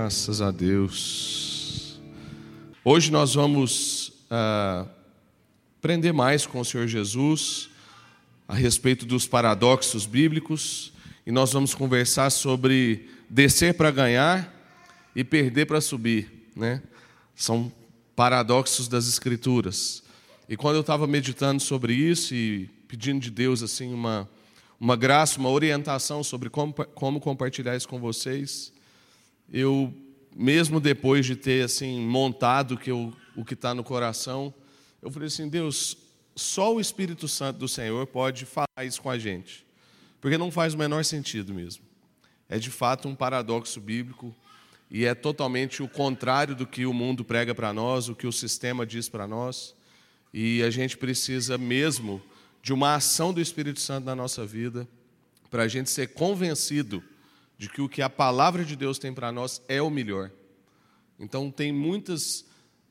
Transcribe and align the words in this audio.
Graças 0.00 0.40
a 0.40 0.52
Deus. 0.52 1.98
Hoje 2.84 3.10
nós 3.10 3.34
vamos 3.34 4.10
uh, 4.30 4.88
aprender 5.76 6.12
mais 6.12 6.46
com 6.46 6.60
o 6.60 6.64
Senhor 6.64 6.86
Jesus 6.86 7.68
a 8.46 8.54
respeito 8.54 9.04
dos 9.04 9.26
paradoxos 9.26 10.06
bíblicos 10.06 10.92
e 11.26 11.32
nós 11.32 11.52
vamos 11.52 11.74
conversar 11.74 12.30
sobre 12.30 13.10
descer 13.28 13.74
para 13.74 13.90
ganhar 13.90 14.54
e 15.16 15.24
perder 15.24 15.66
para 15.66 15.80
subir, 15.80 16.48
né? 16.54 16.80
São 17.34 17.72
paradoxos 18.14 18.86
das 18.86 19.08
Escrituras. 19.08 20.04
E 20.48 20.56
quando 20.56 20.76
eu 20.76 20.82
estava 20.82 21.08
meditando 21.08 21.60
sobre 21.60 21.92
isso 21.92 22.36
e 22.36 22.70
pedindo 22.86 23.18
de 23.18 23.32
Deus 23.32 23.64
assim 23.64 23.92
uma 23.92 24.28
uma 24.80 24.94
graça, 24.94 25.40
uma 25.40 25.50
orientação 25.50 26.22
sobre 26.22 26.48
como, 26.48 26.72
como 26.72 27.18
compartilhar 27.18 27.74
isso 27.74 27.88
com 27.88 27.98
vocês, 27.98 28.72
eu, 29.52 29.92
mesmo 30.34 30.80
depois 30.80 31.24
de 31.26 31.36
ter 31.36 31.64
assim 31.64 32.00
montado 32.00 32.76
que 32.76 32.90
eu, 32.90 33.12
o 33.34 33.44
que 33.44 33.54
está 33.54 33.74
no 33.74 33.82
coração, 33.82 34.52
eu 35.00 35.10
falei 35.10 35.28
assim, 35.28 35.48
Deus, 35.48 35.96
só 36.34 36.74
o 36.74 36.80
Espírito 36.80 37.26
Santo 37.26 37.58
do 37.58 37.68
Senhor 37.68 38.06
pode 38.06 38.44
falar 38.44 38.84
isso 38.84 39.00
com 39.00 39.10
a 39.10 39.18
gente, 39.18 39.66
porque 40.20 40.38
não 40.38 40.50
faz 40.50 40.74
o 40.74 40.78
menor 40.78 41.04
sentido 41.04 41.54
mesmo. 41.54 41.84
É 42.48 42.58
de 42.58 42.70
fato 42.70 43.08
um 43.08 43.14
paradoxo 43.14 43.80
bíblico 43.80 44.34
e 44.90 45.04
é 45.04 45.14
totalmente 45.14 45.82
o 45.82 45.88
contrário 45.88 46.54
do 46.54 46.66
que 46.66 46.86
o 46.86 46.94
mundo 46.94 47.24
prega 47.24 47.54
para 47.54 47.72
nós, 47.72 48.08
o 48.08 48.14
que 48.14 48.26
o 48.26 48.32
sistema 48.32 48.86
diz 48.86 49.08
para 49.08 49.26
nós, 49.26 49.74
e 50.32 50.62
a 50.62 50.70
gente 50.70 50.96
precisa 50.96 51.58
mesmo 51.58 52.22
de 52.62 52.72
uma 52.72 52.94
ação 52.94 53.32
do 53.32 53.40
Espírito 53.40 53.80
Santo 53.80 54.04
na 54.04 54.14
nossa 54.14 54.46
vida, 54.46 54.88
para 55.50 55.64
a 55.64 55.68
gente 55.68 55.90
ser 55.90 56.08
convencido 56.08 57.02
de 57.58 57.68
que 57.68 57.82
o 57.82 57.88
que 57.88 58.00
a 58.00 58.08
palavra 58.08 58.64
de 58.64 58.76
Deus 58.76 58.98
tem 58.98 59.12
para 59.12 59.30
nós 59.32 59.60
é 59.68 59.82
o 59.82 59.90
melhor. 59.90 60.30
Então, 61.18 61.50
tem 61.50 61.72
muitas, 61.72 62.46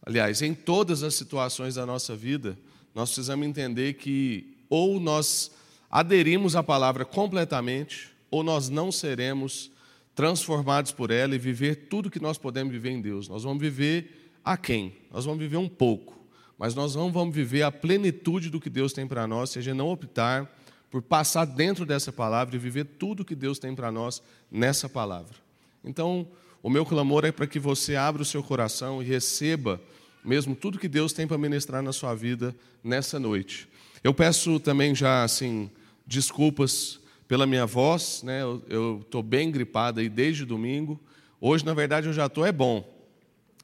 aliás, 0.06 0.42
em 0.42 0.54
todas 0.54 1.02
as 1.02 1.16
situações 1.16 1.76
da 1.76 1.86
nossa 1.86 2.16
vida, 2.16 2.58
nós 2.94 3.10
precisamos 3.10 3.48
entender 3.48 3.94
que 3.94 4.58
ou 4.70 5.00
nós 5.00 5.50
aderimos 5.90 6.56
à 6.56 6.62
palavra 6.62 7.06
completamente, 7.06 8.14
ou 8.30 8.44
nós 8.44 8.68
não 8.68 8.92
seremos 8.92 9.72
transformados 10.14 10.92
por 10.92 11.10
ela 11.10 11.34
e 11.34 11.40
viver 11.40 11.88
tudo 11.88 12.12
que 12.12 12.20
nós 12.20 12.38
podemos 12.38 12.74
viver 12.74 12.90
em 12.92 13.02
Deus. 13.02 13.30
Nós 13.30 13.44
vamos 13.44 13.62
viver 13.62 14.32
a 14.44 14.58
quem? 14.58 14.98
Nós 15.10 15.24
vamos 15.24 15.40
viver 15.40 15.58
um 15.58 15.70
pouco 15.70 16.18
mas 16.58 16.74
nós 16.74 16.96
não 16.96 17.12
vamos 17.12 17.36
viver 17.36 17.62
a 17.62 17.72
plenitude 17.72 18.50
do 18.50 18.60
que 18.60 18.70
Deus 18.70 18.92
tem 18.92 19.08
para 19.08 19.28
nós 19.28 19.52
se 19.52 19.60
a 19.60 19.62
gente 19.62 19.78
não 19.78 19.90
optar 19.90 20.52
por 20.90 21.02
passar 21.02 21.46
dentro 21.46 21.86
dessa 21.86 22.12
palavra 22.12 22.56
e 22.56 22.60
viver 22.60 22.86
tudo 22.86 23.26
que 23.26 23.36
Deus 23.36 23.60
tem 23.60 23.76
para 23.76 23.92
nós 23.92 24.22
nessa 24.50 24.88
palavra. 24.88 25.36
Então, 25.84 26.28
o 26.64 26.70
meu 26.70 26.86
clamor 26.86 27.26
é 27.26 27.32
para 27.32 27.48
que 27.48 27.60
você 27.60 27.96
abra 27.96 28.22
o 28.22 28.26
seu 28.26 28.42
coração 28.42 29.02
e 29.02 29.06
receba 29.06 29.82
mesmo 30.24 30.56
tudo 30.56 30.78
que 30.78 30.90
Deus 30.90 31.14
tem 31.14 31.26
para 31.26 31.38
ministrar 31.38 31.82
na 31.82 31.94
sua 31.94 32.14
vida 32.14 32.54
nessa 32.84 33.18
noite. 33.18 33.70
Eu 34.04 34.14
peço 34.14 34.60
também 34.60 34.94
já 34.94 35.24
assim 35.24 35.70
desculpas 36.06 37.00
pela 37.28 37.46
minha 37.46 37.66
voz, 37.66 38.24
né? 38.24 38.42
Eu 38.68 39.02
estou 39.02 39.24
bem 39.24 39.50
gripado 39.52 40.00
aí 40.00 40.10
desde 40.10 40.46
domingo. 40.46 41.00
Hoje, 41.40 41.66
na 41.66 41.74
verdade, 41.74 42.08
eu 42.08 42.14
já 42.14 42.26
estou 42.26 42.46
é 42.46 42.52
bom, 42.52 42.86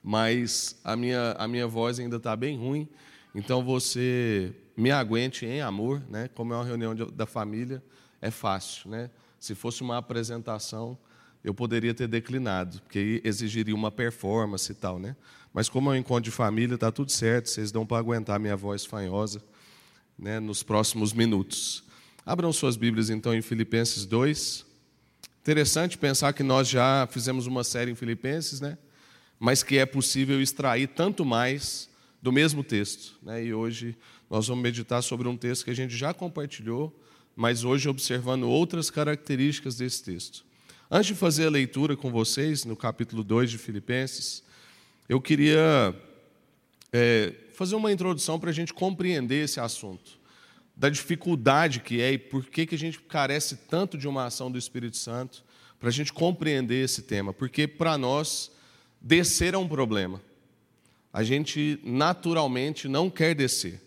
mas 0.01 0.79
a 0.83 0.95
minha, 0.95 1.31
a 1.37 1.47
minha 1.47 1.67
voz 1.67 1.99
ainda 1.99 2.17
está 2.17 2.35
bem 2.35 2.57
ruim, 2.57 2.87
então 3.33 3.63
você 3.63 4.53
me 4.75 4.91
aguente 4.91 5.45
em 5.45 5.61
amor, 5.61 6.01
né? 6.09 6.29
como 6.33 6.53
é 6.53 6.57
uma 6.57 6.65
reunião 6.65 6.93
de, 6.93 7.05
da 7.11 7.25
família, 7.25 7.83
é 8.21 8.29
fácil. 8.29 8.89
Né? 8.89 9.09
Se 9.39 9.55
fosse 9.55 9.81
uma 9.81 9.97
apresentação, 9.97 10.97
eu 11.43 11.53
poderia 11.53 11.93
ter 11.93 12.07
declinado, 12.07 12.81
porque 12.81 13.21
exigiria 13.23 13.75
uma 13.75 13.91
performance 13.91 14.71
e 14.71 14.75
tal. 14.75 14.99
Né? 14.99 15.15
Mas 15.53 15.67
como 15.67 15.89
é 15.89 15.93
um 15.93 15.95
encontro 15.95 16.23
de 16.23 16.31
família, 16.31 16.75
está 16.75 16.91
tudo 16.91 17.11
certo, 17.11 17.49
vocês 17.49 17.71
dão 17.71 17.85
para 17.85 17.97
aguentar 17.97 18.39
minha 18.39 18.55
voz 18.55 18.85
fanhosa 18.85 19.41
né, 20.17 20.39
nos 20.39 20.63
próximos 20.63 21.13
minutos. 21.13 21.83
Abram 22.25 22.53
suas 22.53 22.77
Bíblias 22.77 23.09
então 23.09 23.33
em 23.33 23.41
Filipenses 23.41 24.05
2. 24.05 24.65
Interessante 25.41 25.97
pensar 25.97 26.31
que 26.33 26.43
nós 26.43 26.69
já 26.69 27.07
fizemos 27.11 27.47
uma 27.47 27.63
série 27.63 27.91
em 27.91 27.95
Filipenses, 27.95 28.61
né? 28.61 28.77
mas 29.37 29.61
que 29.61 29.77
é 29.77 29.85
possível 29.85 30.41
extrair 30.41 30.87
tanto 30.87 31.25
mais 31.25 31.89
do 32.23 32.31
mesmo 32.31 32.63
texto. 32.63 33.17
Né? 33.21 33.45
E 33.45 33.53
hoje 33.53 33.97
nós 34.29 34.47
vamos 34.47 34.63
meditar 34.63 35.03
sobre 35.03 35.27
um 35.27 35.35
texto 35.35 35.65
que 35.65 35.71
a 35.71 35.75
gente 35.75 35.95
já 35.95 36.13
compartilhou, 36.13 36.97
mas 37.35 37.65
hoje 37.65 37.89
observando 37.89 38.43
outras 38.43 38.89
características 38.89 39.75
desse 39.75 40.01
texto. 40.01 40.45
Antes 40.89 41.07
de 41.07 41.15
fazer 41.15 41.47
a 41.47 41.49
leitura 41.49 41.97
com 41.97 42.09
vocês, 42.09 42.63
no 42.63 42.77
capítulo 42.77 43.25
2 43.25 43.51
de 43.51 43.57
Filipenses, 43.57 44.41
eu 45.09 45.19
queria 45.19 45.93
é, 46.93 47.33
fazer 47.53 47.75
uma 47.75 47.91
introdução 47.91 48.39
para 48.39 48.51
a 48.51 48.53
gente 48.53 48.73
compreender 48.73 49.43
esse 49.43 49.59
assunto, 49.59 50.17
da 50.73 50.89
dificuldade 50.89 51.81
que 51.81 52.01
é 52.01 52.13
e 52.13 52.17
por 52.17 52.45
que, 52.45 52.65
que 52.65 52.75
a 52.75 52.79
gente 52.79 53.01
carece 53.01 53.57
tanto 53.69 53.97
de 53.97 54.07
uma 54.07 54.25
ação 54.25 54.49
do 54.49 54.57
Espírito 54.57 54.95
Santo, 54.95 55.43
para 55.77 55.89
a 55.89 55.91
gente 55.91 56.13
compreender 56.13 56.85
esse 56.85 57.01
tema, 57.01 57.33
porque 57.33 57.67
para 57.67 57.97
nós 57.97 58.49
Descer 59.01 59.53
é 59.53 59.57
um 59.57 59.67
problema. 59.67 60.21
A 61.13 61.23
gente 61.23 61.79
naturalmente 61.83 62.87
não 62.87 63.09
quer 63.09 63.35
descer. 63.35 63.79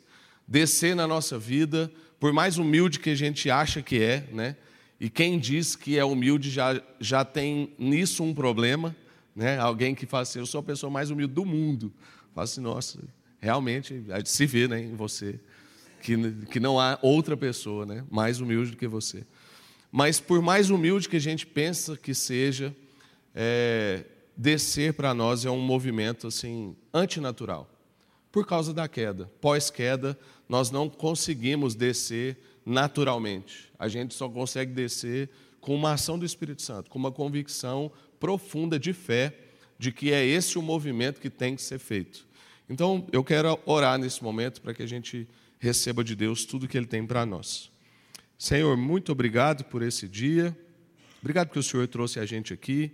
Descer 0.46 0.94
na 0.94 1.08
nossa 1.08 1.36
vida, 1.36 1.92
por 2.20 2.32
mais 2.32 2.56
humilde 2.56 3.00
que 3.00 3.10
a 3.10 3.14
gente 3.16 3.50
acha 3.50 3.82
que 3.82 4.00
é, 4.00 4.28
né? 4.32 4.56
E 4.98 5.10
quem 5.10 5.38
diz 5.38 5.74
que 5.74 5.98
é 5.98 6.04
humilde 6.04 6.48
já, 6.48 6.80
já 7.00 7.24
tem 7.24 7.74
nisso 7.78 8.22
um 8.22 8.32
problema, 8.32 8.94
né? 9.34 9.58
Alguém 9.58 9.94
que 9.94 10.06
fala 10.06 10.22
assim, 10.22 10.38
eu 10.38 10.46
sou 10.46 10.60
a 10.60 10.62
pessoa 10.62 10.88
mais 10.88 11.10
humilde 11.10 11.34
do 11.34 11.44
mundo. 11.44 11.92
Fala 12.32 12.44
assim, 12.44 12.60
nossa, 12.60 13.00
realmente, 13.40 14.02
se 14.24 14.46
vê 14.46 14.68
né, 14.68 14.80
em 14.80 14.94
você, 14.94 15.38
que, 16.00 16.16
que 16.50 16.60
não 16.60 16.78
há 16.78 16.98
outra 17.02 17.36
pessoa 17.36 17.84
né, 17.84 18.04
mais 18.08 18.40
humilde 18.40 18.70
do 18.70 18.76
que 18.76 18.86
você. 18.86 19.26
Mas 19.90 20.20
por 20.20 20.40
mais 20.40 20.70
humilde 20.70 21.08
que 21.08 21.16
a 21.16 21.20
gente 21.20 21.46
pensa 21.46 21.96
que 21.96 22.14
seja, 22.14 22.74
é, 23.34 24.04
descer 24.36 24.92
para 24.92 25.14
nós 25.14 25.44
é 25.44 25.50
um 25.50 25.60
movimento 25.60 26.26
assim 26.26 26.76
antinatural. 26.92 27.70
Por 28.30 28.46
causa 28.46 28.74
da 28.74 28.86
queda. 28.86 29.30
Pós-queda, 29.40 30.18
nós 30.48 30.70
não 30.70 30.90
conseguimos 30.90 31.74
descer 31.74 32.36
naturalmente. 32.64 33.72
A 33.78 33.88
gente 33.88 34.12
só 34.12 34.28
consegue 34.28 34.72
descer 34.72 35.30
com 35.60 35.74
uma 35.74 35.92
ação 35.92 36.18
do 36.18 36.26
Espírito 36.26 36.60
Santo, 36.60 36.90
com 36.90 36.98
uma 36.98 37.10
convicção 37.10 37.90
profunda 38.20 38.78
de 38.78 38.92
fé 38.92 39.34
de 39.78 39.90
que 39.90 40.12
é 40.12 40.24
esse 40.24 40.58
o 40.58 40.62
movimento 40.62 41.20
que 41.20 41.30
tem 41.30 41.56
que 41.56 41.62
ser 41.62 41.78
feito. 41.78 42.26
Então, 42.68 43.06
eu 43.12 43.22
quero 43.22 43.58
orar 43.64 43.98
nesse 43.98 44.22
momento 44.22 44.60
para 44.60 44.74
que 44.74 44.82
a 44.82 44.86
gente 44.86 45.26
receba 45.58 46.02
de 46.04 46.14
Deus 46.14 46.44
tudo 46.44 46.68
que 46.68 46.76
Ele 46.76 46.86
tem 46.86 47.06
para 47.06 47.24
nós. 47.24 47.70
Senhor, 48.38 48.76
muito 48.76 49.12
obrigado 49.12 49.64
por 49.64 49.82
esse 49.82 50.08
dia. 50.08 50.56
Obrigado 51.20 51.48
que 51.48 51.58
o 51.58 51.62
Senhor 51.62 51.86
trouxe 51.88 52.20
a 52.20 52.26
gente 52.26 52.52
aqui 52.52 52.92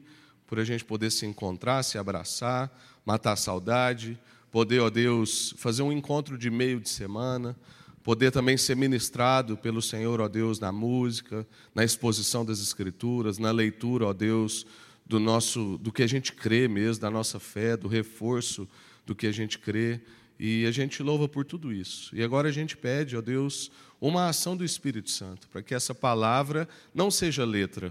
por 0.53 0.61
a 0.61 0.65
gente 0.65 0.85
poder 0.85 1.11
se 1.11 1.25
encontrar, 1.25 1.83
se 1.83 1.97
abraçar, 1.97 2.71
matar 3.07 3.33
a 3.33 3.37
saudade, 3.37 4.21
poder, 4.51 4.81
ó 4.81 4.91
Deus, 4.91 5.55
fazer 5.57 5.81
um 5.81 5.91
encontro 5.91 6.37
de 6.37 6.51
meio 6.51 6.79
de 6.79 6.91
semana, 6.91 7.57
poder 8.05 8.31
também 8.31 8.59
ser 8.59 8.77
ministrado 8.77 9.57
pelo 9.57 9.81
Senhor, 9.81 10.21
ó 10.21 10.29
Deus, 10.29 10.61
na 10.61 10.71
música, 10.71 11.47
na 11.75 11.83
exposição 11.83 12.45
das 12.45 12.61
Escrituras, 12.61 13.39
na 13.39 13.51
leitura, 13.51 14.05
ó 14.05 14.13
Deus, 14.13 14.67
do 15.07 15.19
nosso, 15.19 15.79
do 15.79 15.91
que 15.91 16.03
a 16.03 16.07
gente 16.07 16.35
crê 16.35 16.69
mesmo, 16.69 17.01
da 17.01 17.11
nossa 17.11 17.41
fé, 17.41 17.75
do 17.75 17.89
reforço 17.89 18.69
do 19.07 19.15
que 19.15 19.27
a 19.27 19.33
gente 19.33 19.59
crê. 19.59 20.03
E 20.39 20.67
a 20.67 20.71
gente 20.71 21.03
louva 21.03 21.27
por 21.27 21.47
tudo 21.47 21.73
isso. 21.73 22.15
E 22.15 22.23
agora 22.23 22.51
a 22.51 22.53
gente 22.53 22.77
pede, 22.77 23.17
ó 23.17 23.23
Deus, 23.23 23.71
uma 23.99 24.29
ação 24.29 24.55
do 24.55 24.67
Espírito 24.67 25.09
Santo, 25.09 25.49
para 25.49 25.63
que 25.63 25.75
essa 25.75 25.95
palavra 25.95 26.69
não 26.95 27.11
seja 27.11 27.43
letra, 27.43 27.91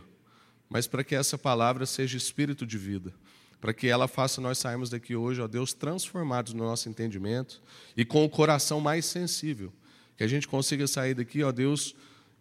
mas 0.72 0.88
para 0.88 1.04
que 1.04 1.14
essa 1.14 1.38
palavra 1.38 1.86
seja 1.86 2.16
espírito 2.16 2.66
de 2.66 2.78
vida, 2.78 3.14
para 3.60 3.74
que 3.74 3.88
ela 3.88 4.08
faça 4.08 4.40
nós 4.40 4.58
sairmos 4.58 4.90
daqui 4.90 5.14
hoje, 5.18 5.42
ó 5.42 5.48
Deus, 5.48 5.74
transformados 5.74 6.54
no 6.54 6.64
nosso 6.64 6.88
entendimento 6.88 7.62
e 7.96 8.06
com 8.06 8.24
o 8.24 8.30
coração 8.30 8.80
mais 8.80 9.06
sensível, 9.06 9.74
que 10.16 10.24
a 10.24 10.28
gente 10.28 10.48
consiga 10.48 10.88
sair 10.88 11.14
daqui, 11.14 11.44
ó 11.44 11.52
Deus, 11.52 11.94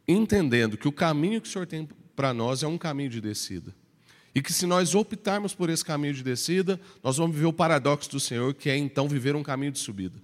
entendendo 0.06 0.76
que 0.76 0.86
o 0.86 0.92
caminho 0.92 1.40
que 1.40 1.48
o 1.48 1.50
Senhor 1.50 1.66
tem 1.66 1.88
para 2.14 2.32
nós 2.32 2.62
é 2.62 2.68
um 2.68 2.78
caminho 2.78 3.10
de 3.10 3.20
descida. 3.20 3.74
E 4.32 4.40
que 4.40 4.52
se 4.52 4.64
nós 4.64 4.94
optarmos 4.94 5.52
por 5.52 5.68
esse 5.68 5.84
caminho 5.84 6.14
de 6.14 6.22
descida, 6.22 6.80
nós 7.02 7.16
vamos 7.16 7.34
viver 7.34 7.48
o 7.48 7.52
paradoxo 7.52 8.08
do 8.12 8.20
Senhor, 8.20 8.54
que 8.54 8.70
é 8.70 8.76
então 8.76 9.08
viver 9.08 9.34
um 9.34 9.42
caminho 9.42 9.72
de 9.72 9.80
subida. 9.80 10.22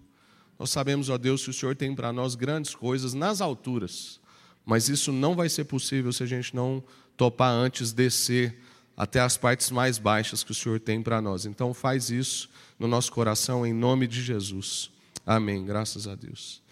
Nós 0.57 0.71
sabemos, 0.71 1.09
ó 1.09 1.19
Deus, 1.19 1.43
que 1.43 1.51
o 1.51 1.53
Senhor 1.53 1.75
tem 1.75 1.93
para 1.93 2.13
nós 2.13 2.37
grandes 2.37 2.73
coisas 2.73 3.15
nas 3.15 3.41
alturas, 3.41 4.21
mas 4.65 4.89
isso 4.89 5.11
não 5.11 5.35
vai 5.35 5.49
ser 5.49 5.65
possível 5.65 6.13
se 6.13 6.23
a 6.23 6.27
gente 6.27 6.55
não 6.55 6.85
topar 7.17 7.51
antes 7.51 7.93
descer 7.93 8.57
até 8.97 9.21
as 9.21 9.37
partes 9.37 9.71
mais 9.71 9.99
baixas 9.99 10.43
que 10.43 10.53
o 10.53 10.55
Senhor 10.55 10.81
tem 10.81 11.03
para 11.03 11.21
nós. 11.21 11.45
Então 11.47 11.75
faz 11.75 12.11
isso 12.11 12.49
no 12.79 12.89
nosso 12.89 13.13
coração 13.13 13.67
em 13.67 13.73
nome 13.73 14.07
de 14.07 14.23
Jesus. 14.23 14.91
Amém. 15.25 15.65
Graças 15.65 16.07
a 16.07 16.15
Deus. 16.15 16.63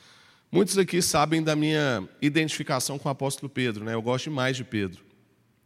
Muitos 0.50 0.78
aqui 0.78 1.02
sabem 1.02 1.42
da 1.42 1.56
minha 1.56 2.08
identificação 2.22 2.98
com 2.98 3.08
o 3.08 3.12
apóstolo 3.12 3.50
Pedro, 3.50 3.84
né? 3.84 3.94
Eu 3.94 4.00
gosto 4.00 4.24
demais 4.26 4.56
de 4.56 4.62
Pedro. 4.62 5.02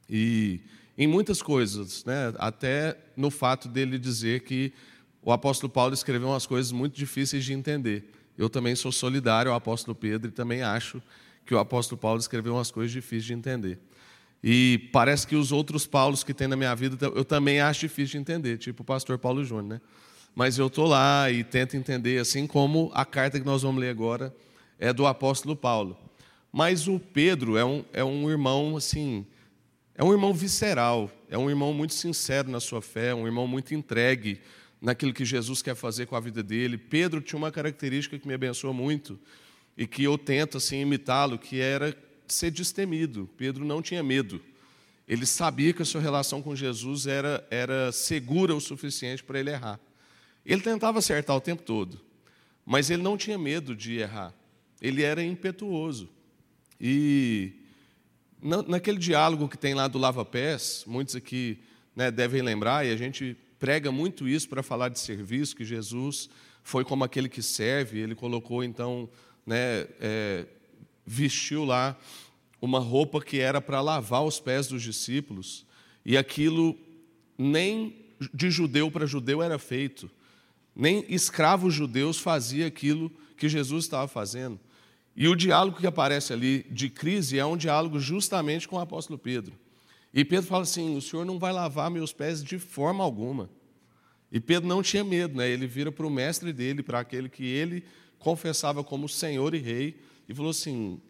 E, 0.09 0.61
em 0.97 1.07
muitas 1.07 1.43
coisas, 1.43 2.05
né? 2.07 2.33
até 2.39 2.97
no 3.15 3.31
fato 3.31 3.69
dele 3.69 3.99
dizer 3.99 4.41
que 4.41 4.73
o 5.23 5.31
apóstolo 5.31 5.71
Paulo 5.71 5.93
escreveu 5.93 6.29
umas 6.29 6.47
coisas 6.47 6.73
muito 6.73 6.97
difíceis 6.97 7.45
de 7.45 7.53
entender. 7.53 8.11
Eu 8.37 8.49
também 8.49 8.75
sou 8.75 8.91
solidário 8.91 9.51
ao 9.51 9.57
apóstolo 9.59 9.95
Pedro 9.95 10.31
e 10.31 10.33
também 10.33 10.63
acho 10.63 11.03
que 11.45 11.55
o 11.55 11.59
apóstolo 11.59 12.01
Paulo 12.01 12.19
escreveu 12.19 12.55
umas 12.55 12.71
coisas 12.71 12.91
difíceis 12.91 13.25
de 13.25 13.35
entender. 13.35 13.79
E 14.43 14.88
parece 14.93 15.26
que 15.26 15.35
os 15.35 15.50
outros 15.50 15.87
Paulos 15.87 16.23
que 16.23 16.32
tem 16.32 16.46
na 16.46 16.56
minha 16.56 16.75
vida 16.75 16.96
eu 17.14 17.25
também 17.25 17.61
acho 17.61 17.81
difícil 17.81 18.12
de 18.12 18.19
entender, 18.19 18.58
tipo 18.58 18.82
o 18.82 18.87
pastor 18.87 19.19
Paulo 19.19 19.44
Júnior, 19.44 19.64
né? 19.64 19.81
Mas 20.35 20.58
eu 20.58 20.69
estou 20.69 20.87
lá 20.87 21.31
e 21.31 21.43
tento 21.43 21.76
entender, 21.76 22.20
assim 22.20 22.46
como 22.46 22.90
a 22.94 23.05
carta 23.05 23.40
que 23.40 23.46
nós 23.46 23.62
vamos 23.62 23.81
ler 23.81 23.90
agora 23.90 24.35
é 24.79 24.93
do 24.93 25.06
apóstolo 25.06 25.56
Paulo. 25.56 25.99
Mas 26.52 26.87
o 26.87 27.00
Pedro 27.00 27.56
é 27.56 27.64
um, 27.64 27.85
é 27.93 28.05
um 28.05 28.31
irmão, 28.31 28.76
assim, 28.76 29.26
é 29.94 30.05
um 30.05 30.12
irmão 30.12 30.32
visceral, 30.32 31.11
é 31.29 31.37
um 31.37 31.50
irmão 31.50 31.75
muito 31.75 31.93
sincero 31.93 32.49
na 32.49 32.61
sua 32.61 32.81
fé, 32.81 33.12
um 33.12 33.26
irmão 33.26 33.49
muito 33.49 33.75
entregue 33.75 34.40
naquilo 34.81 35.12
que 35.12 35.25
Jesus 35.25 35.61
quer 35.61 35.75
fazer 35.75 36.06
com 36.06 36.14
a 36.14 36.20
vida 36.20 36.43
dele. 36.43 36.79
Pedro 36.79 37.20
tinha 37.20 37.37
uma 37.37 37.50
característica 37.50 38.17
que 38.17 38.29
me 38.29 38.35
abençoou 38.35 38.73
muito 38.73 39.19
e 39.76 39.87
que 39.87 40.05
eu 40.05 40.17
tento 40.17 40.56
assim 40.56 40.81
imitá-lo, 40.81 41.37
que 41.37 41.61
era 41.61 41.96
ser 42.35 42.51
destemido. 42.51 43.29
Pedro 43.37 43.65
não 43.65 43.83
tinha 43.83 44.03
medo. 44.03 44.41
Ele 45.07 45.25
sabia 45.25 45.73
que 45.73 45.83
a 45.83 45.85
sua 45.85 46.01
relação 46.01 46.43
com 46.43 46.55
Jesus 46.55 47.07
era, 47.07 47.47
era 47.51 47.91
segura 47.93 48.55
o 48.55 48.61
suficiente 48.61 49.25
para 49.25 49.41
ele 49.41 49.51
errar. 49.51 49.81
Ele 50.45 50.61
tentava 50.61 50.99
acertar 50.99 51.35
o 51.37 51.41
tempo 51.41 51.63
todo, 51.63 52.01
mas 52.65 52.91
ele 52.91 53.03
não 53.03 53.17
tinha 53.17 53.39
medo 53.39 53.75
de 53.75 53.97
errar. 53.97 54.35
Ele 54.81 55.03
era 55.03 55.23
impetuoso. 55.23 56.09
E 56.81 57.53
naquele 58.41 58.99
diálogo 58.99 59.49
que 59.49 59.59
tem 59.59 59.75
lá 59.75 59.89
do 59.89 59.99
Lava 59.99 60.25
Pés, 60.25 60.85
muitos 60.87 61.17
aqui 61.17 61.59
né, 61.97 62.11
devem 62.11 62.43
lembrar, 62.43 62.87
e 62.87 62.93
a 62.93 62.97
gente 62.97 63.37
prega 63.59 63.91
muito 63.91 64.29
isso 64.29 64.49
para 64.49 64.63
falar 64.63 64.89
de 64.89 65.01
serviço, 65.01 65.57
que 65.57 65.65
Jesus 65.65 66.29
foi 66.63 66.85
como 66.85 67.03
aquele 67.03 67.29
que 67.29 67.43
serve, 67.43 67.99
ele 67.99 68.15
colocou 68.15 68.63
então, 68.63 69.09
né, 69.45 69.87
é, 70.01 70.47
vestiu 71.09 71.65
lá 71.65 71.99
uma 72.61 72.79
roupa 72.79 73.21
que 73.21 73.39
era 73.39 73.61
para 73.61 73.81
lavar 73.81 74.23
os 74.25 74.39
pés 74.39 74.67
dos 74.67 74.83
discípulos, 74.83 75.65
e 76.05 76.17
aquilo 76.17 76.77
nem 77.37 77.97
de 78.35 78.51
judeu 78.51 78.91
para 78.91 79.07
judeu 79.07 79.43
era 79.43 79.59
feito, 79.59 80.11
nem 80.77 81.05
escravos 81.09 81.73
judeus 81.73 82.19
fazia 82.19 82.67
aquilo 82.67 83.11
que 83.37 83.49
Jesus 83.49 83.85
estava 83.85 84.07
fazendo. 84.07 84.61
E 85.17 85.27
o 85.29 85.35
diálogo 85.35 85.79
que 85.79 85.87
aparece 85.87 86.33
ali 86.33 86.65
de 86.71 86.89
crise 86.89 87.39
é 87.39 87.45
um 87.45 87.57
diálogo 87.57 87.99
justamente 87.99 88.69
com 88.69 88.77
o 88.77 88.81
apóstolo 88.81 89.19
Pedro. 89.19 89.55
E 90.13 90.25
Pedro 90.25 90.47
fala 90.47 90.63
assim: 90.63 90.97
O 90.97 91.01
senhor 91.01 91.25
não 91.25 91.39
vai 91.39 91.53
lavar 91.53 91.91
meus 91.91 92.13
pés 92.13 92.43
de 92.43 92.59
forma 92.59 93.03
alguma. 93.03 93.51
E 94.31 94.39
Pedro 94.39 94.69
não 94.69 94.83
tinha 94.83 95.03
medo, 95.03 95.37
né? 95.37 95.49
ele 95.49 95.67
vira 95.67 95.91
para 95.91 96.07
o 96.07 96.11
mestre 96.11 96.53
dele, 96.53 96.83
para 96.83 97.01
aquele 97.01 97.29
que 97.29 97.45
ele 97.45 97.83
confessava 98.19 98.85
como 98.85 99.09
Senhor 99.09 99.55
e 99.55 99.59
Rei, 99.59 100.01
e 100.29 100.35
falou 100.35 100.51
assim: 100.51 101.01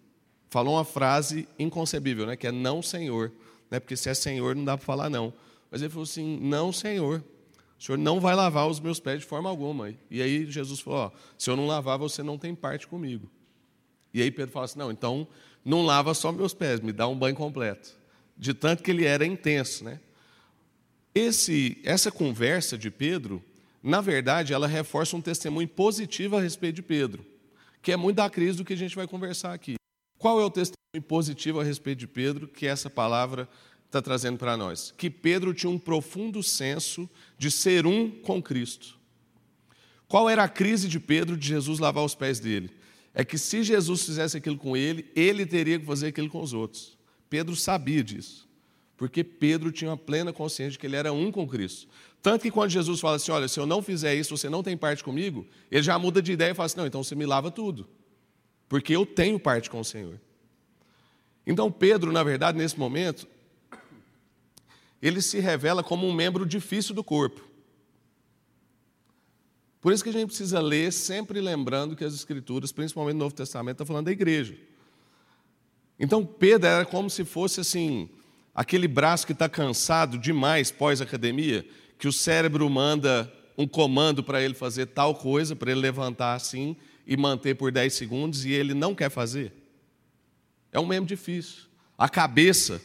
falou 0.48 0.74
uma 0.74 0.84
frase 0.84 1.48
inconcebível, 1.58 2.26
né? 2.26 2.36
que 2.36 2.46
é 2.46 2.52
não 2.52 2.82
Senhor, 2.82 3.32
né? 3.70 3.80
porque 3.80 3.96
se 3.96 4.08
é 4.08 4.14
Senhor 4.14 4.54
não 4.54 4.64
dá 4.64 4.76
para 4.76 4.86
falar 4.86 5.10
não. 5.10 5.32
Mas 5.70 5.82
ele 5.82 5.90
falou 5.90 6.04
assim: 6.04 6.38
não 6.40 6.72
Senhor, 6.72 7.22
o 7.78 7.82
senhor 7.82 7.98
não 7.98 8.20
vai 8.20 8.34
lavar 8.34 8.68
os 8.68 8.80
meus 8.80 8.98
pés 8.98 9.20
de 9.20 9.26
forma 9.26 9.48
alguma. 9.48 9.94
E 10.10 10.20
aí 10.22 10.50
Jesus 10.50 10.80
falou: 10.80 11.00
ó, 11.00 11.10
se 11.36 11.50
eu 11.50 11.56
não 11.56 11.66
lavar, 11.66 11.98
você 11.98 12.22
não 12.22 12.38
tem 12.38 12.54
parte 12.54 12.86
comigo. 12.86 13.30
E 14.12 14.22
aí 14.22 14.30
Pedro 14.30 14.52
fala 14.52 14.64
assim: 14.64 14.78
não, 14.78 14.90
então 14.90 15.28
não 15.64 15.84
lava 15.84 16.14
só 16.14 16.32
meus 16.32 16.54
pés, 16.54 16.80
me 16.80 16.92
dá 16.92 17.06
um 17.06 17.18
banho 17.18 17.36
completo. 17.36 17.96
De 18.36 18.54
tanto 18.54 18.82
que 18.82 18.90
ele 18.90 19.04
era 19.04 19.26
intenso, 19.26 19.84
né? 19.84 20.00
Esse, 21.14 21.80
essa 21.84 22.10
conversa 22.12 22.78
de 22.78 22.90
Pedro, 22.90 23.42
na 23.82 24.00
verdade, 24.00 24.52
ela 24.52 24.66
reforça 24.66 25.16
um 25.16 25.20
testemunho 25.20 25.66
positivo 25.66 26.36
a 26.36 26.40
respeito 26.40 26.76
de 26.76 26.82
Pedro, 26.82 27.24
que 27.82 27.92
é 27.92 27.96
muito 27.96 28.16
da 28.16 28.28
crise 28.28 28.58
do 28.58 28.64
que 28.64 28.72
a 28.72 28.76
gente 28.76 28.96
vai 28.96 29.06
conversar 29.06 29.52
aqui. 29.52 29.76
Qual 30.18 30.40
é 30.40 30.44
o 30.44 30.50
testemunho 30.50 31.06
positivo 31.06 31.60
a 31.60 31.64
respeito 31.64 31.98
de 31.98 32.06
Pedro 32.06 32.48
que 32.48 32.66
essa 32.66 32.90
palavra 32.90 33.48
está 33.86 34.02
trazendo 34.02 34.38
para 34.38 34.56
nós? 34.56 34.92
Que 34.96 35.08
Pedro 35.08 35.54
tinha 35.54 35.70
um 35.70 35.78
profundo 35.78 36.42
senso 36.42 37.08
de 37.38 37.50
ser 37.50 37.86
um 37.86 38.10
com 38.10 38.42
Cristo. 38.42 38.98
Qual 40.08 40.28
era 40.28 40.44
a 40.44 40.48
crise 40.48 40.88
de 40.88 40.98
Pedro 40.98 41.36
de 41.36 41.46
Jesus 41.46 41.78
lavar 41.78 42.04
os 42.04 42.14
pés 42.14 42.40
dele? 42.40 42.78
é 43.18 43.24
que 43.24 43.36
se 43.36 43.64
Jesus 43.64 44.04
fizesse 44.04 44.36
aquilo 44.36 44.56
com 44.56 44.76
ele, 44.76 45.10
ele 45.12 45.44
teria 45.44 45.76
que 45.76 45.84
fazer 45.84 46.06
aquilo 46.06 46.28
com 46.28 46.40
os 46.40 46.52
outros. 46.52 46.96
Pedro 47.28 47.56
sabia 47.56 48.02
disso, 48.02 48.48
porque 48.96 49.24
Pedro 49.24 49.72
tinha 49.72 49.90
uma 49.90 49.96
plena 49.96 50.32
consciência 50.32 50.70
de 50.70 50.78
que 50.78 50.86
ele 50.86 50.94
era 50.94 51.12
um 51.12 51.32
com 51.32 51.44
Cristo. 51.44 51.88
Tanto 52.22 52.42
que 52.42 52.50
quando 52.50 52.70
Jesus 52.70 53.00
fala 53.00 53.16
assim: 53.16 53.30
Olha, 53.30 53.48
se 53.48 53.58
eu 53.58 53.66
não 53.66 53.82
fizer 53.82 54.14
isso, 54.14 54.36
você 54.36 54.48
não 54.48 54.62
tem 54.62 54.76
parte 54.76 55.04
comigo, 55.04 55.46
ele 55.70 55.82
já 55.82 55.98
muda 55.98 56.20
de 56.20 56.32
ideia 56.32 56.50
e 56.50 56.54
fala 56.54 56.66
assim: 56.66 56.78
Não, 56.78 56.86
então 56.86 57.02
você 57.02 57.14
me 57.14 57.26
lava 57.26 57.50
tudo, 57.50 57.88
porque 58.68 58.94
eu 58.94 59.06
tenho 59.06 59.38
parte 59.38 59.70
com 59.70 59.80
o 59.80 59.84
Senhor. 59.84 60.20
Então, 61.46 61.72
Pedro, 61.72 62.12
na 62.12 62.22
verdade, 62.22 62.58
nesse 62.58 62.78
momento, 62.78 63.26
ele 65.00 65.22
se 65.22 65.38
revela 65.38 65.82
como 65.82 66.06
um 66.06 66.12
membro 66.12 66.44
difícil 66.44 66.94
do 66.94 67.02
corpo. 67.02 67.48
Por 69.80 69.92
isso 69.92 70.02
que 70.02 70.10
a 70.10 70.12
gente 70.12 70.26
precisa 70.26 70.60
ler 70.60 70.92
sempre 70.92 71.40
lembrando 71.40 71.94
que 71.94 72.04
as 72.04 72.12
Escrituras, 72.12 72.72
principalmente 72.72 73.14
no 73.14 73.20
Novo 73.20 73.34
Testamento, 73.34 73.76
estão 73.76 73.86
falando 73.86 74.06
da 74.06 74.12
igreja. 74.12 74.56
Então 75.98 76.24
Pedro 76.24 76.68
era 76.68 76.84
como 76.84 77.08
se 77.08 77.24
fosse 77.24 77.60
assim, 77.60 78.10
aquele 78.54 78.88
braço 78.88 79.26
que 79.26 79.32
está 79.32 79.48
cansado 79.48 80.18
demais 80.18 80.70
pós-academia, 80.70 81.64
que 81.98 82.06
o 82.06 82.12
cérebro 82.12 82.68
manda 82.70 83.32
um 83.56 83.66
comando 83.66 84.22
para 84.22 84.40
ele 84.40 84.54
fazer 84.54 84.86
tal 84.86 85.14
coisa, 85.14 85.56
para 85.56 85.72
ele 85.72 85.80
levantar 85.80 86.34
assim 86.34 86.76
e 87.06 87.16
manter 87.16 87.56
por 87.56 87.72
10 87.72 87.92
segundos, 87.92 88.44
e 88.44 88.52
ele 88.52 88.72
não 88.72 88.94
quer 88.94 89.10
fazer. 89.10 89.52
É 90.70 90.78
um 90.78 90.86
membro 90.86 91.08
difícil. 91.08 91.64
A 91.96 92.08
cabeça, 92.08 92.80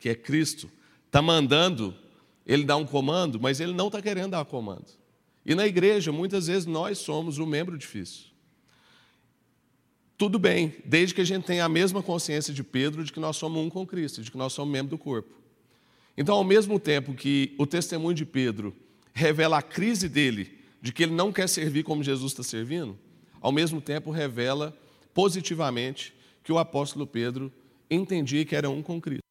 que 0.00 0.08
é 0.08 0.14
Cristo, 0.14 0.68
está 1.06 1.22
mandando 1.22 1.94
ele 2.44 2.64
dar 2.64 2.76
um 2.76 2.86
comando, 2.86 3.38
mas 3.40 3.60
ele 3.60 3.72
não 3.72 3.86
está 3.86 4.02
querendo 4.02 4.32
dar 4.32 4.44
comando. 4.44 4.86
E 5.44 5.54
na 5.54 5.66
igreja, 5.66 6.10
muitas 6.10 6.48
vezes, 6.48 6.66
nós 6.66 6.98
somos 6.98 7.38
o 7.38 7.46
membro 7.46 7.78
difícil. 7.78 8.24
Tudo 10.18 10.38
bem, 10.38 10.74
desde 10.84 11.14
que 11.14 11.20
a 11.20 11.24
gente 11.24 11.44
tenha 11.44 11.64
a 11.64 11.68
mesma 11.68 12.02
consciência 12.02 12.52
de 12.52 12.64
Pedro 12.64 13.04
de 13.04 13.12
que 13.12 13.20
nós 13.20 13.36
somos 13.36 13.62
um 13.62 13.68
com 13.68 13.86
Cristo, 13.86 14.22
de 14.22 14.30
que 14.30 14.38
nós 14.38 14.52
somos 14.52 14.72
membro 14.72 14.90
do 14.90 14.98
corpo. 14.98 15.32
Então, 16.16 16.34
ao 16.34 16.44
mesmo 16.44 16.80
tempo 16.80 17.14
que 17.14 17.54
o 17.58 17.66
testemunho 17.66 18.14
de 18.14 18.24
Pedro 18.24 18.74
revela 19.12 19.58
a 19.58 19.62
crise 19.62 20.08
dele, 20.08 20.58
de 20.80 20.92
que 20.92 21.02
ele 21.02 21.12
não 21.12 21.32
quer 21.32 21.48
servir 21.48 21.82
como 21.82 22.02
Jesus 22.02 22.32
está 22.32 22.42
servindo, 22.42 22.96
ao 23.40 23.52
mesmo 23.52 23.80
tempo 23.80 24.10
revela 24.10 24.76
positivamente 25.12 26.14
que 26.42 26.52
o 26.52 26.58
apóstolo 26.58 27.06
Pedro 27.06 27.52
entendia 27.90 28.44
que 28.44 28.56
era 28.56 28.70
um 28.70 28.82
com 28.82 29.00
Cristo. 29.00 29.22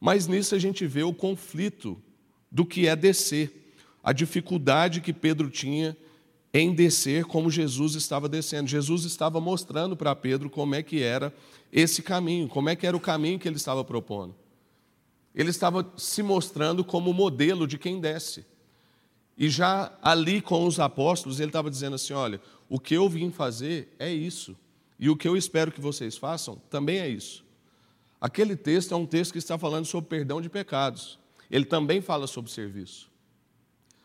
Mas 0.00 0.26
nisso 0.26 0.54
a 0.54 0.58
gente 0.58 0.86
vê 0.86 1.02
o 1.02 1.14
conflito 1.14 2.00
do 2.50 2.66
que 2.66 2.86
é 2.86 2.96
descer 2.96 3.62
a 4.02 4.12
dificuldade 4.12 5.00
que 5.00 5.12
Pedro 5.12 5.48
tinha 5.48 5.96
em 6.52 6.74
descer 6.74 7.24
como 7.24 7.50
Jesus 7.50 7.94
estava 7.94 8.28
descendo. 8.28 8.68
Jesus 8.68 9.04
estava 9.04 9.40
mostrando 9.40 9.96
para 9.96 10.14
Pedro 10.14 10.50
como 10.50 10.74
é 10.74 10.82
que 10.82 11.02
era 11.02 11.32
esse 11.72 12.02
caminho, 12.02 12.48
como 12.48 12.68
é 12.68 12.76
que 12.76 12.86
era 12.86 12.96
o 12.96 13.00
caminho 13.00 13.38
que 13.38 13.48
ele 13.48 13.56
estava 13.56 13.84
propondo. 13.84 14.34
Ele 15.34 15.50
estava 15.50 15.90
se 15.96 16.22
mostrando 16.22 16.84
como 16.84 17.12
modelo 17.12 17.66
de 17.66 17.78
quem 17.78 18.00
desce. 18.00 18.44
E 19.36 19.48
já 19.48 19.96
ali 20.02 20.40
com 20.40 20.66
os 20.66 20.78
apóstolos, 20.78 21.40
ele 21.40 21.48
estava 21.48 21.70
dizendo 21.70 21.94
assim: 21.94 22.12
olha, 22.12 22.40
o 22.68 22.78
que 22.78 22.94
eu 22.94 23.08
vim 23.08 23.30
fazer 23.30 23.94
é 23.98 24.12
isso. 24.12 24.56
E 24.98 25.10
o 25.10 25.16
que 25.16 25.26
eu 25.26 25.36
espero 25.36 25.72
que 25.72 25.80
vocês 25.80 26.16
façam 26.16 26.56
também 26.70 26.98
é 26.98 27.08
isso. 27.08 27.44
Aquele 28.20 28.54
texto 28.54 28.94
é 28.94 28.96
um 28.96 29.06
texto 29.06 29.32
que 29.32 29.38
está 29.38 29.58
falando 29.58 29.84
sobre 29.84 30.08
perdão 30.08 30.40
de 30.40 30.48
pecados. 30.48 31.18
Ele 31.50 31.64
também 31.64 32.00
fala 32.00 32.26
sobre 32.26 32.52
serviço. 32.52 33.10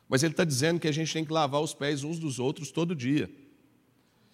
Mas 0.10 0.24
ele 0.24 0.34
está 0.34 0.44
dizendo 0.44 0.80
que 0.80 0.88
a 0.88 0.92
gente 0.92 1.14
tem 1.14 1.24
que 1.24 1.32
lavar 1.32 1.62
os 1.62 1.74
pés 1.74 2.04
uns 2.04 2.18
dos 2.18 2.40
outros 2.40 2.72
todo 2.72 2.96
dia. 2.96 3.30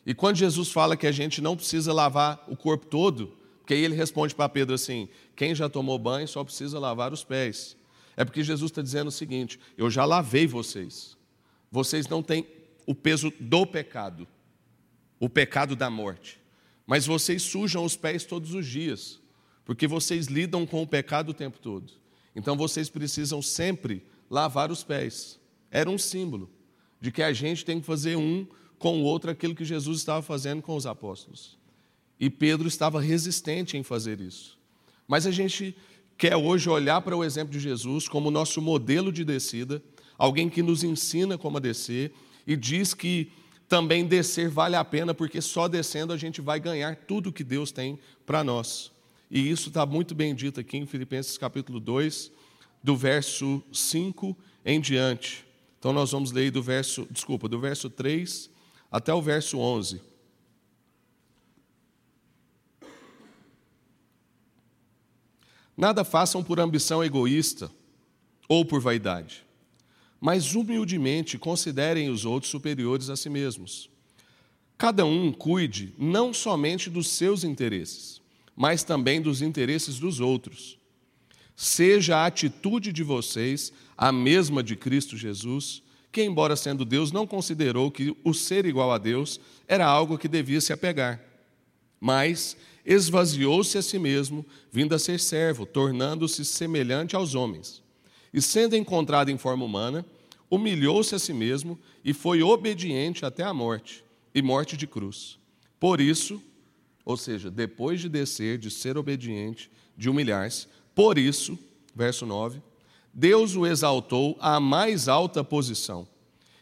E 0.06 0.14
quando 0.14 0.38
Jesus 0.38 0.72
fala 0.72 0.96
que 0.96 1.08
a 1.08 1.12
gente 1.12 1.42
não 1.42 1.56
precisa 1.56 1.92
lavar 1.92 2.44
o 2.48 2.56
corpo 2.56 2.86
todo, 2.86 3.36
porque 3.64 3.74
aí 3.74 3.86
ele 3.86 3.96
responde 3.96 4.36
para 4.36 4.50
Pedro 4.50 4.76
assim: 4.76 5.08
quem 5.38 5.56
já 5.56 5.70
tomou 5.70 5.98
banho 5.98 6.28
só 6.28 6.44
precisa 6.44 6.78
lavar 6.78 7.14
os 7.14 7.24
pés. 7.24 7.78
É 8.18 8.26
porque 8.26 8.44
Jesus 8.44 8.70
está 8.70 8.82
dizendo 8.82 9.08
o 9.08 9.12
seguinte: 9.12 9.58
eu 9.78 9.90
já 9.90 10.04
lavei 10.04 10.46
vocês. 10.46 11.18
Vocês 11.72 12.06
não 12.10 12.22
têm 12.22 12.46
o 12.86 12.94
peso 12.94 13.32
do 13.40 13.66
pecado, 13.66 14.28
o 15.18 15.30
pecado 15.30 15.78
da 15.78 15.90
morte. 15.90 16.42
Mas 16.86 17.06
vocês 17.06 17.42
sujam 17.42 17.86
os 17.86 17.96
pés 17.96 18.26
todos 18.26 18.54
os 18.54 18.68
dias, 18.68 19.22
porque 19.64 19.88
vocês 19.88 20.28
lidam 20.28 20.66
com 20.66 20.84
o 20.84 20.88
pecado 20.88 21.30
o 21.30 21.34
tempo 21.34 21.58
todo. 21.58 21.94
Então 22.36 22.58
vocês 22.58 22.90
precisam 22.90 23.42
sempre 23.42 24.06
lavar 24.30 24.72
os 24.72 24.84
pés 24.84 25.40
era 25.72 25.90
um 25.90 25.98
símbolo 25.98 26.52
de 27.00 27.12
que 27.12 27.24
a 27.24 27.32
gente 27.32 27.64
tem 27.64 27.80
que 27.80 27.86
fazer 27.86 28.18
um 28.18 28.46
com 28.78 29.00
o 29.00 29.04
outro 29.04 29.32
aquilo 29.32 29.56
que 29.56 29.64
Jesus 29.64 30.00
estava 30.00 30.22
fazendo 30.22 30.62
com 30.62 30.76
os 30.76 30.86
apóstolos. 30.86 31.58
E 32.24 32.30
Pedro 32.30 32.70
estava 32.70 33.02
resistente 33.02 33.76
em 33.76 33.84
fazer 33.84 34.22
isso. 34.22 34.58
Mas 35.06 35.28
a 35.28 35.32
gente 35.32 35.76
quer 36.18 36.38
hoje 36.38 36.70
olhar 36.70 37.02
para 37.02 37.18
o 37.18 37.22
exemplo 37.22 37.52
de 37.52 37.60
Jesus 37.60 38.08
como 38.08 38.32
nosso 38.32 38.62
modelo 38.62 39.12
de 39.12 39.26
descida, 39.26 39.84
alguém 40.18 40.50
que 40.50 40.64
nos 40.64 40.86
ensina 40.86 41.38
como 41.38 41.58
a 41.58 41.60
descer 41.60 42.14
e 42.48 42.56
diz 42.56 42.94
que 42.94 43.30
também 43.68 44.06
descer 44.06 44.48
vale 44.48 44.78
a 44.78 44.86
pena, 44.86 45.14
porque 45.14 45.42
só 45.42 45.68
descendo 45.68 46.14
a 46.14 46.18
gente 46.18 46.40
vai 46.40 46.62
ganhar 46.62 46.96
tudo 46.96 47.30
que 47.30 47.44
Deus 47.44 47.74
tem 47.74 48.00
para 48.26 48.42
nós. 48.42 48.90
E 49.30 49.50
isso 49.50 49.68
está 49.68 49.86
muito 49.86 50.16
bem 50.16 50.34
dito 50.34 50.62
aqui 50.62 50.78
em 50.78 50.86
Filipenses 50.86 51.38
capítulo 51.38 51.78
2, 51.78 52.32
do 52.82 52.96
verso 52.96 53.62
5 53.74 54.34
em 54.66 54.80
diante. 54.80 55.46
Então 55.78 55.92
nós 55.92 56.12
vamos 56.12 56.32
ler 56.32 56.52
do 56.52 56.64
verso, 56.64 57.06
desculpa, 57.12 57.50
do 57.50 57.60
verso 57.60 57.90
3 57.90 58.50
até 58.90 59.14
o 59.14 59.22
verso 59.22 59.58
11. 59.58 60.13
Nada 65.76 66.04
façam 66.04 66.44
por 66.44 66.60
ambição 66.60 67.04
egoísta 67.04 67.72
ou 68.48 68.64
por 68.64 68.80
vaidade, 68.80 69.44
mas 70.22 70.54
humildemente 70.54 71.38
considerem 71.38 72.10
os 72.10 72.26
outros 72.26 72.52
superiores 72.52 73.10
a 73.10 73.16
si 73.16 73.30
mesmos. 73.30 73.90
Cada 74.78 75.06
um 75.06 75.32
cuide 75.32 75.94
não 75.98 76.34
somente 76.34 76.90
dos 76.90 77.08
seus 77.08 77.44
interesses, 77.44 78.22
mas 78.56 78.84
também 78.84 79.22
dos 79.22 79.42
interesses 79.42 79.98
dos 79.98 80.20
outros. 80.20 80.78
Seja 81.56 82.18
a 82.18 82.26
atitude 82.26 82.92
de 82.92 83.04
vocês 83.04 83.72
a 83.98 84.12
mesma 84.12 84.64
de 84.64 84.76
Cristo 84.76 85.16
Jesus, 85.16 85.82
que, 86.12 86.24
embora 86.24 86.56
sendo 86.56 86.86
Deus, 86.86 87.12
não 87.12 87.26
considerou 87.26 87.90
que 87.90 88.16
o 88.24 88.34
ser 88.34 88.66
igual 88.66 88.92
a 88.92 88.98
Deus 88.98 89.40
era 89.68 89.86
algo 89.86 90.18
que 90.18 90.28
devia 90.28 90.62
se 90.62 90.74
apegar, 90.74 91.20
mas 92.00 92.58
esvaziou-se 92.86 93.78
a 93.78 93.82
si 93.82 93.98
mesmo, 93.98 94.46
vindo 94.72 94.94
a 94.94 95.00
ser 95.00 95.20
servo, 95.20 95.66
tornando-se 95.66 96.44
semelhante 96.44 97.16
aos 97.16 97.36
homens. 97.36 97.82
E 98.34 98.42
sendo 98.42 98.76
encontrado 98.76 99.30
em 99.30 99.38
forma 99.38 99.64
humana, 99.64 100.06
humilhou-se 100.50 101.16
a 101.16 101.20
si 101.20 101.34
mesmo 101.34 101.80
e 102.04 102.14
foi 102.14 102.42
obediente 102.44 103.26
até 103.26 103.44
a 103.44 103.54
morte 103.54 104.04
e 104.34 104.42
morte 104.42 104.76
de 104.76 104.86
cruz. 104.86 105.38
Por 105.80 106.02
isso, 106.02 106.42
ou 107.06 107.18
seja, 107.18 107.50
depois 107.50 108.02
de 108.02 108.10
descer, 108.10 108.58
de 108.58 108.70
ser 108.70 108.98
obediente, 108.98 109.70
de 109.98 110.10
humilhar-se, 110.10 110.68
por 110.96 111.18
isso, 111.18 111.58
verso 111.96 112.26
9, 112.26 112.62
Deus 113.14 113.56
o 113.56 113.66
exaltou 113.66 114.38
à 114.40 114.60
mais 114.60 115.08
alta 115.08 115.44
posição 115.44 116.08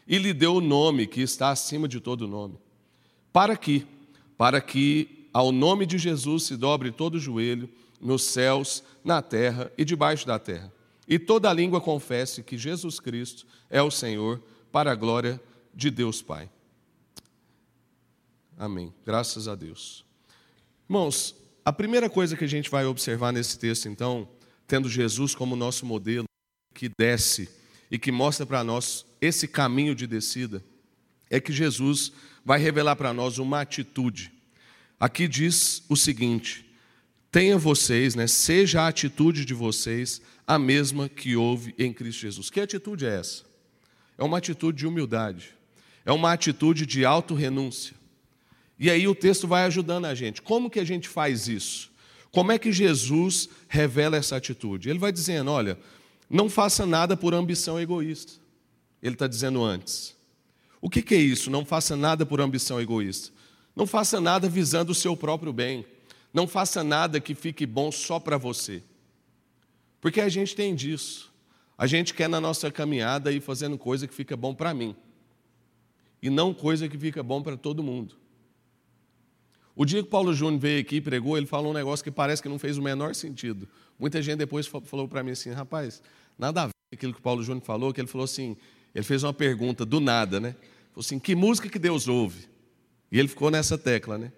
e 0.06 0.18
lhe 0.18 0.32
deu 0.32 0.56
o 0.56 0.60
nome 0.60 1.06
que 1.06 1.20
está 1.20 1.50
acima 1.50 1.88
de 1.88 2.00
todo 2.00 2.28
nome. 2.28 2.58
Para 3.32 3.56
que? 3.56 3.86
Para 4.36 4.60
que 4.60 5.21
ao 5.32 5.50
nome 5.50 5.86
de 5.86 5.98
Jesus 5.98 6.44
se 6.44 6.56
dobre 6.56 6.90
todo 6.90 7.18
joelho, 7.18 7.68
nos 8.00 8.24
céus, 8.24 8.82
na 9.04 9.22
terra 9.22 9.70
e 9.78 9.84
debaixo 9.84 10.26
da 10.26 10.38
terra. 10.38 10.72
E 11.08 11.18
toda 11.18 11.52
língua 11.52 11.80
confesse 11.80 12.42
que 12.42 12.58
Jesus 12.58 13.00
Cristo 13.00 13.46
é 13.70 13.82
o 13.82 13.90
Senhor, 13.90 14.42
para 14.70 14.90
a 14.90 14.94
glória 14.94 15.40
de 15.74 15.90
Deus 15.90 16.22
Pai. 16.22 16.48
Amém. 18.58 18.92
Graças 19.04 19.46
a 19.46 19.54
Deus. 19.54 20.04
Irmãos, 20.88 21.34
a 21.64 21.72
primeira 21.72 22.08
coisa 22.08 22.36
que 22.36 22.44
a 22.44 22.48
gente 22.48 22.70
vai 22.70 22.86
observar 22.86 23.32
nesse 23.32 23.58
texto, 23.58 23.88
então, 23.88 24.28
tendo 24.66 24.88
Jesus 24.88 25.34
como 25.34 25.54
nosso 25.54 25.84
modelo, 25.84 26.24
que 26.74 26.90
desce 26.98 27.48
e 27.90 27.98
que 27.98 28.10
mostra 28.10 28.46
para 28.46 28.64
nós 28.64 29.04
esse 29.20 29.46
caminho 29.46 29.94
de 29.94 30.06
descida, 30.06 30.64
é 31.30 31.40
que 31.40 31.52
Jesus 31.52 32.12
vai 32.44 32.58
revelar 32.58 32.96
para 32.96 33.12
nós 33.12 33.38
uma 33.38 33.60
atitude. 33.60 34.31
Aqui 35.02 35.26
diz 35.26 35.82
o 35.88 35.96
seguinte: 35.96 36.64
tenha 37.28 37.58
vocês, 37.58 38.14
né, 38.14 38.28
seja 38.28 38.82
a 38.82 38.86
atitude 38.86 39.44
de 39.44 39.52
vocês 39.52 40.22
a 40.46 40.60
mesma 40.60 41.08
que 41.08 41.34
houve 41.34 41.74
em 41.76 41.92
Cristo 41.92 42.20
Jesus. 42.20 42.48
Que 42.48 42.60
atitude 42.60 43.04
é 43.04 43.18
essa? 43.18 43.42
É 44.16 44.22
uma 44.22 44.38
atitude 44.38 44.78
de 44.78 44.86
humildade, 44.86 45.56
é 46.04 46.12
uma 46.12 46.32
atitude 46.32 46.86
de 46.86 47.04
autorrenúncia. 47.04 47.96
E 48.78 48.88
aí 48.88 49.08
o 49.08 49.14
texto 49.14 49.48
vai 49.48 49.64
ajudando 49.64 50.04
a 50.04 50.14
gente. 50.14 50.40
Como 50.40 50.70
que 50.70 50.78
a 50.78 50.84
gente 50.84 51.08
faz 51.08 51.48
isso? 51.48 51.90
Como 52.30 52.52
é 52.52 52.58
que 52.58 52.70
Jesus 52.70 53.48
revela 53.66 54.16
essa 54.16 54.36
atitude? 54.36 54.88
Ele 54.88 55.00
vai 55.00 55.10
dizendo: 55.10 55.50
olha, 55.50 55.76
não 56.30 56.48
faça 56.48 56.86
nada 56.86 57.16
por 57.16 57.34
ambição 57.34 57.80
egoísta. 57.80 58.34
Ele 59.02 59.16
está 59.16 59.26
dizendo 59.26 59.64
antes. 59.64 60.14
O 60.80 60.88
que, 60.88 61.02
que 61.02 61.16
é 61.16 61.20
isso? 61.20 61.50
Não 61.50 61.64
faça 61.64 61.96
nada 61.96 62.24
por 62.24 62.40
ambição 62.40 62.80
egoísta. 62.80 63.41
Não 63.74 63.86
faça 63.86 64.20
nada 64.20 64.48
visando 64.48 64.92
o 64.92 64.94
seu 64.94 65.16
próprio 65.16 65.52
bem. 65.52 65.84
Não 66.32 66.46
faça 66.46 66.82
nada 66.82 67.20
que 67.20 67.34
fique 67.34 67.66
bom 67.66 67.90
só 67.90 68.18
para 68.18 68.36
você. 68.36 68.82
Porque 70.00 70.20
a 70.20 70.28
gente 70.28 70.54
tem 70.54 70.74
disso. 70.74 71.32
A 71.76 71.86
gente 71.86 72.14
quer 72.14 72.28
na 72.28 72.40
nossa 72.40 72.70
caminhada 72.70 73.32
ir 73.32 73.40
fazendo 73.40 73.78
coisa 73.78 74.06
que 74.06 74.14
fica 74.14 74.36
bom 74.36 74.54
para 74.54 74.74
mim. 74.74 74.94
E 76.22 76.30
não 76.30 76.54
coisa 76.54 76.88
que 76.88 76.96
fica 76.98 77.22
bom 77.22 77.42
para 77.42 77.56
todo 77.56 77.82
mundo. 77.82 78.16
O 79.74 79.84
dia 79.84 80.02
que 80.02 80.08
Paulo 80.08 80.34
Júnior 80.34 80.60
veio 80.60 80.80
aqui 80.80 80.96
e 80.96 81.00
pregou, 81.00 81.36
ele 81.36 81.46
falou 81.46 81.70
um 81.70 81.74
negócio 81.74 82.04
que 82.04 82.10
parece 82.10 82.42
que 82.42 82.48
não 82.48 82.58
fez 82.58 82.76
o 82.76 82.82
menor 82.82 83.14
sentido. 83.14 83.66
Muita 83.98 84.20
gente 84.20 84.36
depois 84.38 84.66
falou 84.66 85.08
para 85.08 85.22
mim 85.22 85.30
assim, 85.30 85.50
rapaz, 85.50 86.02
nada 86.38 86.62
a 86.62 86.66
ver 86.66 86.72
com 86.72 86.94
aquilo 86.94 87.14
que 87.14 87.22
Paulo 87.22 87.42
Júnior 87.42 87.64
falou, 87.64 87.92
que 87.92 88.00
ele 88.00 88.08
falou 88.08 88.24
assim, 88.24 88.56
ele 88.94 89.04
fez 89.04 89.22
uma 89.22 89.32
pergunta 89.32 89.86
do 89.86 89.98
nada, 89.98 90.38
né? 90.38 90.54
Falou 90.90 91.00
assim, 91.00 91.18
que 91.18 91.34
música 91.34 91.68
que 91.68 91.78
Deus 91.78 92.06
ouve? 92.06 92.51
E 93.12 93.18
ele 93.18 93.28
ficou 93.28 93.50
nessa 93.50 93.76
tecla, 93.76 94.16
né? 94.16 94.32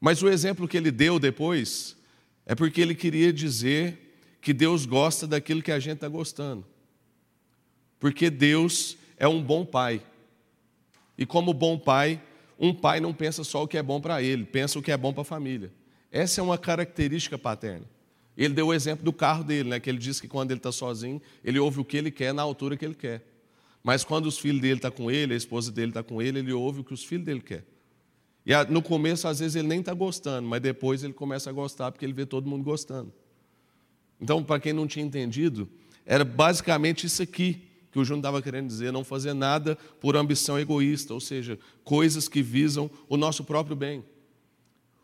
Mas 0.00 0.20
o 0.20 0.28
exemplo 0.28 0.66
que 0.66 0.76
ele 0.76 0.90
deu 0.90 1.20
depois 1.20 1.96
é 2.44 2.52
porque 2.52 2.80
ele 2.80 2.94
queria 2.94 3.32
dizer 3.32 4.18
que 4.42 4.52
Deus 4.52 4.84
gosta 4.84 5.28
daquilo 5.28 5.62
que 5.62 5.70
a 5.70 5.78
gente 5.78 5.94
está 5.94 6.08
gostando. 6.08 6.66
Porque 8.00 8.28
Deus 8.28 8.98
é 9.16 9.28
um 9.28 9.40
bom 9.40 9.64
pai. 9.64 10.02
E 11.16 11.24
como 11.24 11.54
bom 11.54 11.78
pai, 11.78 12.20
um 12.58 12.74
pai 12.74 12.98
não 12.98 13.14
pensa 13.14 13.44
só 13.44 13.62
o 13.62 13.68
que 13.68 13.78
é 13.78 13.82
bom 13.82 14.00
para 14.00 14.20
ele, 14.20 14.44
pensa 14.44 14.76
o 14.76 14.82
que 14.82 14.90
é 14.90 14.96
bom 14.96 15.12
para 15.12 15.22
a 15.22 15.24
família. 15.24 15.72
Essa 16.10 16.40
é 16.40 16.44
uma 16.44 16.58
característica 16.58 17.38
paterna. 17.38 17.86
Ele 18.36 18.52
deu 18.52 18.66
o 18.66 18.74
exemplo 18.74 19.04
do 19.04 19.12
carro 19.12 19.44
dele, 19.44 19.68
né, 19.68 19.80
que 19.80 19.88
ele 19.88 19.98
disse 19.98 20.20
que 20.20 20.26
quando 20.26 20.50
ele 20.50 20.58
está 20.58 20.72
sozinho, 20.72 21.22
ele 21.44 21.60
ouve 21.60 21.78
o 21.78 21.84
que 21.84 21.96
ele 21.96 22.10
quer 22.10 22.34
na 22.34 22.42
altura 22.42 22.76
que 22.76 22.84
ele 22.84 22.96
quer. 22.96 23.22
Mas 23.84 24.02
quando 24.02 24.26
os 24.26 24.36
filhos 24.36 24.60
dele 24.60 24.74
estão 24.74 24.90
tá 24.90 24.96
com 24.96 25.10
ele, 25.10 25.32
a 25.32 25.36
esposa 25.36 25.70
dele 25.70 25.92
está 25.92 26.02
com 26.02 26.20
ele, 26.20 26.40
ele 26.40 26.52
ouve 26.52 26.80
o 26.80 26.84
que 26.84 26.92
os 26.92 27.04
filhos 27.04 27.24
dele 27.24 27.40
querem. 27.40 27.73
E 28.46 28.52
no 28.70 28.82
começo, 28.82 29.26
às 29.26 29.38
vezes, 29.38 29.56
ele 29.56 29.68
nem 29.68 29.80
está 29.80 29.94
gostando, 29.94 30.46
mas 30.46 30.60
depois 30.60 31.02
ele 31.02 31.14
começa 31.14 31.48
a 31.48 31.52
gostar 31.52 31.90
porque 31.90 32.04
ele 32.04 32.12
vê 32.12 32.26
todo 32.26 32.48
mundo 32.48 32.62
gostando. 32.62 33.12
Então, 34.20 34.44
para 34.44 34.60
quem 34.60 34.72
não 34.72 34.86
tinha 34.86 35.04
entendido, 35.04 35.68
era 36.04 36.24
basicamente 36.24 37.06
isso 37.06 37.22
aqui 37.22 37.62
que 37.90 37.98
o 37.98 38.04
Júnior 38.04 38.22
estava 38.22 38.42
querendo 38.42 38.66
dizer, 38.66 38.92
não 38.92 39.04
fazer 39.04 39.32
nada 39.34 39.78
por 40.00 40.16
ambição 40.16 40.58
egoísta, 40.58 41.14
ou 41.14 41.20
seja, 41.20 41.58
coisas 41.84 42.26
que 42.28 42.42
visam 42.42 42.90
o 43.08 43.16
nosso 43.16 43.44
próprio 43.44 43.76
bem. 43.76 44.04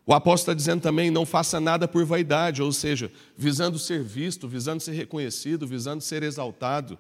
O 0.05 0.13
apóstolo 0.13 0.53
está 0.53 0.55
dizendo 0.55 0.83
também, 0.83 1.09
não 1.09 1.25
faça 1.25 1.61
nada 1.61 1.87
por 1.87 2.05
vaidade, 2.05 2.61
ou 2.61 2.73
seja, 2.73 3.13
visando 3.37 3.79
ser 3.79 4.03
visto, 4.03 4.49
visando 4.49 4.83
ser 4.83 4.91
reconhecido, 4.91 5.69
visando 5.69 6.03
ser 6.03 6.25
exaltado. 6.25 6.99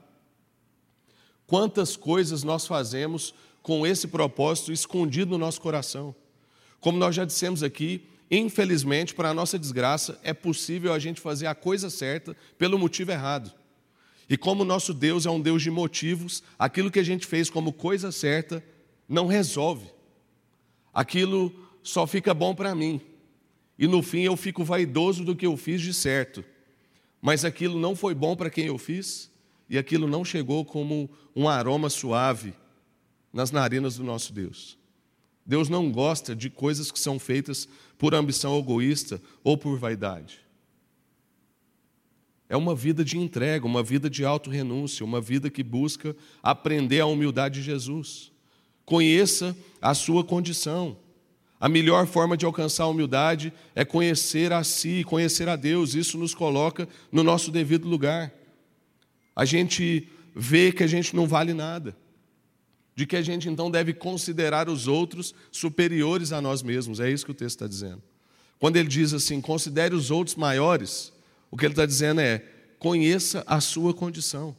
Quantas 1.44 1.96
coisas 1.96 2.44
nós 2.44 2.68
fazemos 2.68 3.34
com 3.60 3.84
esse 3.84 4.06
propósito 4.06 4.70
escondido 4.70 5.32
no 5.32 5.38
nosso 5.38 5.60
coração? 5.60 6.14
Como 6.80 6.98
nós 6.98 7.14
já 7.14 7.24
dissemos 7.24 7.62
aqui, 7.62 8.02
infelizmente, 8.30 9.14
para 9.14 9.30
a 9.30 9.34
nossa 9.34 9.58
desgraça, 9.58 10.18
é 10.22 10.32
possível 10.32 10.92
a 10.92 10.98
gente 10.98 11.20
fazer 11.20 11.46
a 11.46 11.54
coisa 11.54 11.90
certa 11.90 12.36
pelo 12.56 12.78
motivo 12.78 13.10
errado. 13.10 13.52
E 14.28 14.36
como 14.36 14.64
nosso 14.64 14.94
Deus 14.94 15.26
é 15.26 15.30
um 15.30 15.40
Deus 15.40 15.62
de 15.62 15.70
motivos, 15.70 16.42
aquilo 16.58 16.90
que 16.90 17.00
a 17.00 17.04
gente 17.04 17.26
fez 17.26 17.50
como 17.50 17.72
coisa 17.72 18.12
certa 18.12 18.64
não 19.08 19.26
resolve. 19.26 19.86
Aquilo 20.94 21.52
só 21.82 22.06
fica 22.06 22.32
bom 22.32 22.54
para 22.54 22.74
mim. 22.74 23.00
E 23.76 23.88
no 23.88 24.02
fim 24.02 24.20
eu 24.20 24.36
fico 24.36 24.62
vaidoso 24.62 25.24
do 25.24 25.34
que 25.34 25.46
eu 25.46 25.56
fiz 25.56 25.80
de 25.80 25.92
certo. 25.92 26.44
Mas 27.20 27.44
aquilo 27.44 27.78
não 27.78 27.96
foi 27.96 28.14
bom 28.14 28.36
para 28.36 28.50
quem 28.50 28.66
eu 28.66 28.78
fiz, 28.78 29.30
e 29.68 29.76
aquilo 29.76 30.06
não 30.06 30.24
chegou 30.24 30.64
como 30.64 31.10
um 31.34 31.48
aroma 31.48 31.90
suave 31.90 32.54
nas 33.32 33.50
narinas 33.50 33.96
do 33.96 34.04
nosso 34.04 34.32
Deus. 34.32 34.79
Deus 35.44 35.68
não 35.68 35.90
gosta 35.90 36.34
de 36.34 36.48
coisas 36.48 36.90
que 36.90 36.98
são 36.98 37.18
feitas 37.18 37.68
por 37.98 38.14
ambição 38.14 38.58
egoísta 38.58 39.20
ou 39.42 39.56
por 39.56 39.78
vaidade. 39.78 40.40
É 42.48 42.56
uma 42.56 42.74
vida 42.74 43.04
de 43.04 43.16
entrega, 43.16 43.64
uma 43.64 43.82
vida 43.82 44.10
de 44.10 44.24
auto-renúncia, 44.24 45.04
uma 45.04 45.20
vida 45.20 45.48
que 45.48 45.62
busca 45.62 46.16
aprender 46.42 47.00
a 47.00 47.06
humildade 47.06 47.60
de 47.60 47.62
Jesus. 47.62 48.32
Conheça 48.84 49.56
a 49.80 49.94
sua 49.94 50.24
condição. 50.24 50.96
A 51.60 51.68
melhor 51.68 52.06
forma 52.06 52.36
de 52.36 52.44
alcançar 52.44 52.84
a 52.84 52.88
humildade 52.88 53.52
é 53.72 53.84
conhecer 53.84 54.52
a 54.52 54.64
si, 54.64 55.04
conhecer 55.04 55.48
a 55.48 55.54
Deus. 55.54 55.94
Isso 55.94 56.18
nos 56.18 56.34
coloca 56.34 56.88
no 57.12 57.22
nosso 57.22 57.52
devido 57.52 57.86
lugar. 57.86 58.32
A 59.36 59.44
gente 59.44 60.08
vê 60.34 60.72
que 60.72 60.82
a 60.82 60.86
gente 60.86 61.14
não 61.14 61.26
vale 61.26 61.54
nada, 61.54 61.96
de 63.00 63.06
que 63.06 63.16
a 63.16 63.22
gente 63.22 63.48
então 63.48 63.70
deve 63.70 63.94
considerar 63.94 64.68
os 64.68 64.86
outros 64.86 65.34
superiores 65.50 66.32
a 66.32 66.42
nós 66.42 66.62
mesmos. 66.62 67.00
É 67.00 67.10
isso 67.10 67.24
que 67.24 67.30
o 67.30 67.34
texto 67.34 67.56
está 67.56 67.66
dizendo. 67.66 68.02
Quando 68.58 68.76
ele 68.76 68.90
diz 68.90 69.14
assim: 69.14 69.40
considere 69.40 69.94
os 69.94 70.10
outros 70.10 70.36
maiores, 70.36 71.10
O 71.50 71.56
que 71.56 71.64
ele 71.64 71.72
está 71.72 71.86
dizendo 71.86 72.20
é: 72.20 72.44
conheça 72.78 73.42
a 73.46 73.58
sua 73.58 73.94
condição. 73.94 74.54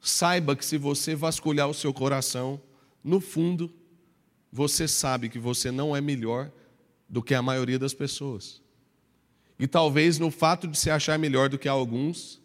Saiba 0.00 0.54
que 0.54 0.64
se 0.64 0.78
você 0.78 1.16
vasculhar 1.16 1.68
o 1.68 1.74
seu 1.74 1.92
coração, 1.92 2.62
no 3.02 3.18
fundo, 3.18 3.68
você 4.52 4.86
sabe 4.86 5.28
que 5.28 5.40
você 5.40 5.72
não 5.72 5.96
é 5.96 6.00
melhor 6.00 6.52
do 7.08 7.20
que 7.20 7.34
a 7.34 7.42
maioria 7.42 7.80
das 7.80 7.94
pessoas. 7.94 8.62
E 9.58 9.66
talvez 9.66 10.20
no 10.20 10.30
fato 10.30 10.68
de 10.68 10.78
se 10.78 10.88
achar 10.88 11.18
melhor 11.18 11.48
do 11.48 11.58
que 11.58 11.66
alguns, 11.66 12.40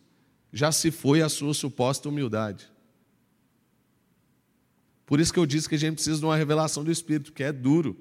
já 0.51 0.71
se 0.71 0.89
foi 0.89 1.21
a 1.21 1.29
sua 1.29 1.53
suposta 1.53 2.09
humildade. 2.09 2.72
Por 5.13 5.19
isso 5.19 5.31
que 5.31 5.37
eu 5.37 5.45
disse 5.45 5.69
que 5.69 5.75
a 5.75 5.77
gente 5.77 5.93
precisa 5.93 6.17
de 6.17 6.25
uma 6.25 6.35
revelação 6.35 6.83
do 6.83 6.91
Espírito, 6.91 7.33
que 7.33 7.43
é 7.43 7.51
duro 7.51 7.95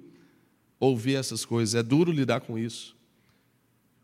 ouvir 0.81 1.16
essas 1.16 1.45
coisas, 1.45 1.75
é 1.75 1.83
duro 1.83 2.11
lidar 2.11 2.40
com 2.40 2.59
isso. 2.59 2.97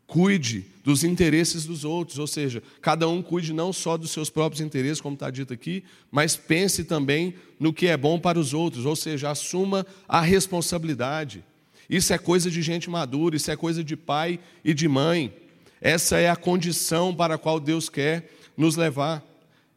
Cuide 0.05 0.63
dos 0.83 1.03
interesses 1.03 1.65
dos 1.65 1.83
outros, 1.83 2.19
ou 2.19 2.27
seja, 2.27 2.61
cada 2.79 3.07
um 3.09 3.23
cuide 3.23 3.51
não 3.51 3.73
só 3.73 3.97
dos 3.97 4.11
seus 4.11 4.29
próprios 4.29 4.61
interesses, 4.61 5.01
como 5.01 5.15
está 5.15 5.31
dito 5.31 5.51
aqui, 5.51 5.83
mas 6.11 6.35
pense 6.35 6.83
também 6.83 7.33
no 7.59 7.73
que 7.73 7.87
é 7.87 7.97
bom 7.97 8.19
para 8.19 8.37
os 8.37 8.53
outros, 8.53 8.85
ou 8.85 8.95
seja, 8.95 9.31
assuma 9.31 9.87
a 10.07 10.21
responsabilidade. 10.21 11.43
Isso 11.89 12.13
é 12.13 12.17
coisa 12.19 12.51
de 12.51 12.61
gente 12.61 12.91
madura, 12.91 13.35
isso 13.35 13.49
é 13.49 13.55
coisa 13.55 13.83
de 13.83 13.97
pai 13.97 14.39
e 14.63 14.71
de 14.71 14.87
mãe. 14.87 15.33
Essa 15.81 16.19
é 16.19 16.29
a 16.29 16.35
condição 16.35 17.15
para 17.15 17.33
a 17.33 17.39
qual 17.39 17.59
Deus 17.59 17.89
quer 17.89 18.31
nos 18.55 18.75
levar. 18.75 19.27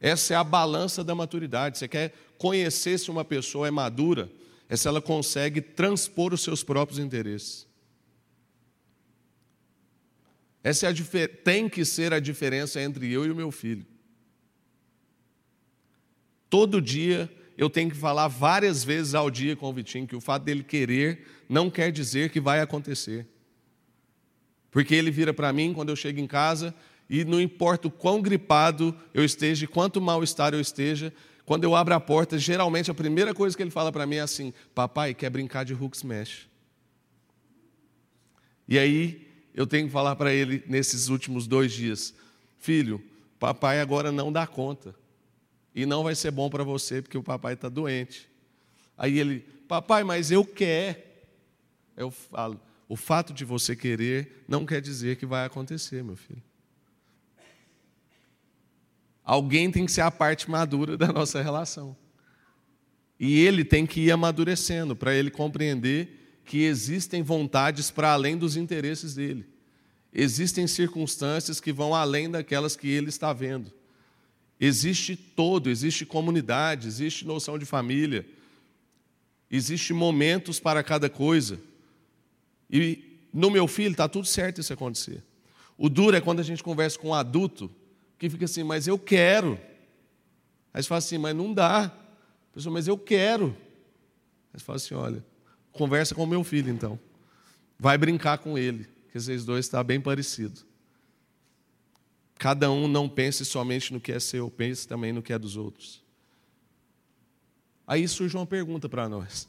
Essa 0.02 0.34
é 0.34 0.36
a 0.36 0.44
balança 0.44 1.02
da 1.04 1.14
maturidade. 1.14 1.78
Você 1.78 1.86
quer 1.86 2.12
conhecer 2.42 2.98
se 2.98 3.08
uma 3.08 3.24
pessoa 3.24 3.68
é 3.68 3.70
madura, 3.70 4.28
é 4.68 4.74
se 4.76 4.88
ela 4.88 5.00
consegue 5.00 5.60
transpor 5.60 6.34
os 6.34 6.42
seus 6.42 6.64
próprios 6.64 6.98
interesses. 6.98 7.68
Essa 10.60 10.88
é 10.88 10.90
a, 10.90 11.28
tem 11.44 11.68
que 11.68 11.84
ser 11.84 12.12
a 12.12 12.18
diferença 12.18 12.82
entre 12.82 13.12
eu 13.12 13.24
e 13.24 13.30
o 13.30 13.36
meu 13.36 13.52
filho. 13.52 13.86
Todo 16.50 16.82
dia 16.82 17.32
eu 17.56 17.70
tenho 17.70 17.90
que 17.90 17.96
falar 17.96 18.26
várias 18.26 18.82
vezes 18.82 19.14
ao 19.14 19.30
dia 19.30 19.54
com 19.54 19.70
o 19.70 19.72
Vitinho 19.72 20.08
que 20.08 20.16
o 20.16 20.20
fato 20.20 20.42
dele 20.42 20.64
querer 20.64 21.24
não 21.48 21.70
quer 21.70 21.92
dizer 21.92 22.30
que 22.30 22.40
vai 22.40 22.60
acontecer. 22.60 23.24
Porque 24.68 24.96
ele 24.96 25.12
vira 25.12 25.32
para 25.32 25.52
mim 25.52 25.72
quando 25.72 25.90
eu 25.90 25.96
chego 25.96 26.18
em 26.18 26.26
casa 26.26 26.74
e 27.08 27.24
não 27.24 27.40
importa 27.40 27.86
o 27.86 27.90
quão 27.90 28.20
gripado 28.20 28.92
eu 29.14 29.24
esteja, 29.24 29.68
quanto 29.68 30.00
mal-estar 30.00 30.54
eu 30.54 30.60
esteja, 30.60 31.12
quando 31.44 31.64
eu 31.64 31.74
abro 31.74 31.94
a 31.94 32.00
porta, 32.00 32.38
geralmente 32.38 32.90
a 32.90 32.94
primeira 32.94 33.34
coisa 33.34 33.56
que 33.56 33.62
ele 33.62 33.70
fala 33.70 33.90
para 33.90 34.06
mim 34.06 34.16
é 34.16 34.20
assim: 34.20 34.52
Papai, 34.74 35.14
quer 35.14 35.30
brincar 35.30 35.64
de 35.64 35.74
Hulk 35.74 35.96
Smash? 35.96 36.48
E 38.68 38.78
aí 38.78 39.28
eu 39.54 39.66
tenho 39.66 39.86
que 39.86 39.92
falar 39.92 40.16
para 40.16 40.32
ele 40.32 40.62
nesses 40.66 41.08
últimos 41.08 41.46
dois 41.46 41.72
dias: 41.72 42.14
Filho, 42.58 43.02
papai 43.38 43.80
agora 43.80 44.12
não 44.12 44.32
dá 44.32 44.46
conta. 44.46 44.94
E 45.74 45.86
não 45.86 46.02
vai 46.02 46.14
ser 46.14 46.30
bom 46.30 46.50
para 46.50 46.62
você 46.62 47.00
porque 47.00 47.16
o 47.16 47.22
papai 47.22 47.54
está 47.54 47.68
doente. 47.68 48.28
Aí 48.96 49.18
ele, 49.18 49.40
papai, 49.66 50.04
mas 50.04 50.30
eu 50.30 50.44
quero. 50.44 51.00
Eu 51.96 52.10
falo, 52.10 52.60
o 52.88 52.96
fato 52.96 53.32
de 53.32 53.44
você 53.44 53.74
querer 53.74 54.44
não 54.46 54.66
quer 54.66 54.80
dizer 54.80 55.16
que 55.16 55.26
vai 55.26 55.46
acontecer, 55.46 56.04
meu 56.04 56.16
filho. 56.16 56.42
Alguém 59.24 59.70
tem 59.70 59.86
que 59.86 59.92
ser 59.92 60.00
a 60.00 60.10
parte 60.10 60.50
madura 60.50 60.96
da 60.96 61.08
nossa 61.08 61.40
relação. 61.42 61.96
E 63.18 63.40
ele 63.40 63.64
tem 63.64 63.86
que 63.86 64.00
ir 64.00 64.10
amadurecendo 64.10 64.96
para 64.96 65.14
ele 65.14 65.30
compreender 65.30 66.40
que 66.44 66.64
existem 66.64 67.22
vontades 67.22 67.90
para 67.90 68.12
além 68.12 68.36
dos 68.36 68.56
interesses 68.56 69.14
dele. 69.14 69.46
Existem 70.12 70.66
circunstâncias 70.66 71.60
que 71.60 71.72
vão 71.72 71.94
além 71.94 72.30
daquelas 72.30 72.74
que 72.74 72.88
ele 72.88 73.08
está 73.08 73.32
vendo. 73.32 73.72
Existe 74.60 75.16
todo, 75.16 75.70
existe 75.70 76.04
comunidade, 76.04 76.86
existe 76.86 77.26
noção 77.26 77.58
de 77.58 77.64
família, 77.64 78.26
existe 79.50 79.92
momentos 79.92 80.60
para 80.60 80.82
cada 80.82 81.08
coisa. 81.08 81.60
E 82.70 83.20
no 83.32 83.50
meu 83.50 83.66
filho 83.66 83.92
está 83.92 84.08
tudo 84.08 84.26
certo 84.26 84.60
isso 84.60 84.72
acontecer. 84.72 85.22
O 85.78 85.88
duro 85.88 86.16
é 86.16 86.20
quando 86.20 86.40
a 86.40 86.44
gente 86.44 86.62
conversa 86.62 86.98
com 86.98 87.08
um 87.08 87.14
adulto 87.14 87.70
que 88.22 88.30
fica 88.30 88.44
assim, 88.44 88.62
mas 88.62 88.86
eu 88.86 88.96
quero. 88.96 89.58
Aí 90.72 90.80
você 90.80 90.88
fala 90.88 91.00
assim, 91.00 91.18
mas 91.18 91.34
não 91.34 91.52
dá. 91.52 91.86
A 91.86 92.54
pessoa, 92.54 92.72
mas 92.72 92.86
eu 92.86 92.96
quero. 92.96 93.56
Aí 94.54 94.60
você 94.60 94.64
fala 94.64 94.76
assim, 94.76 94.94
olha, 94.94 95.24
conversa 95.72 96.14
com 96.14 96.22
o 96.22 96.26
meu 96.26 96.44
filho 96.44 96.70
então. 96.70 96.96
Vai 97.76 97.98
brincar 97.98 98.38
com 98.38 98.56
ele, 98.56 98.86
que 99.10 99.18
esses 99.18 99.44
dois 99.44 99.66
estão 99.66 99.82
bem 99.82 100.00
parecidos. 100.00 100.64
Cada 102.38 102.70
um 102.70 102.86
não 102.86 103.08
pense 103.08 103.44
somente 103.44 103.92
no 103.92 104.00
que 104.00 104.12
é 104.12 104.20
seu, 104.20 104.48
pense 104.48 104.86
também 104.86 105.12
no 105.12 105.20
que 105.20 105.32
é 105.32 105.38
dos 105.38 105.56
outros. 105.56 106.00
Aí 107.84 108.06
surge 108.06 108.36
uma 108.36 108.46
pergunta 108.46 108.88
para 108.88 109.08
nós. 109.08 109.48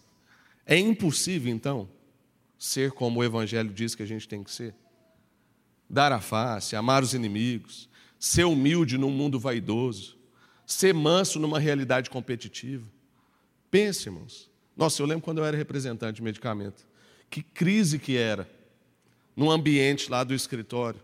É 0.66 0.76
impossível, 0.76 1.54
então, 1.54 1.88
ser 2.58 2.92
como 2.92 3.20
o 3.20 3.24
Evangelho 3.24 3.72
diz 3.72 3.94
que 3.94 4.02
a 4.02 4.08
gente 4.08 4.28
tem 4.28 4.44
que 4.44 4.52
ser? 4.52 4.74
Dar 5.88 6.12
a 6.12 6.20
face, 6.20 6.76
amar 6.76 7.04
os 7.04 7.14
inimigos, 7.14 7.88
ser 8.24 8.46
humilde 8.46 8.98
num 8.98 9.10
mundo 9.10 9.38
vaidoso, 9.38 10.18
ser 10.66 10.94
manso 10.94 11.42
numa 11.42 11.60
realidade 11.60 12.10
competitiva. 12.10 12.88
Pense, 13.70 14.08
irmãos. 14.08 14.50
Nossa, 14.78 15.02
eu 15.02 15.06
lembro 15.06 15.26
quando 15.26 15.40
eu 15.40 15.46
era 15.46 15.58
representante 15.58 16.16
de 16.16 16.24
medicamento. 16.24 16.88
Que 17.30 17.44
crise 17.44 18.00
que 18.00 18.16
era 18.16 18.50
num 19.36 19.52
ambiente 19.52 20.10
lá 20.10 20.24
do 20.24 20.34
escritório. 20.34 21.02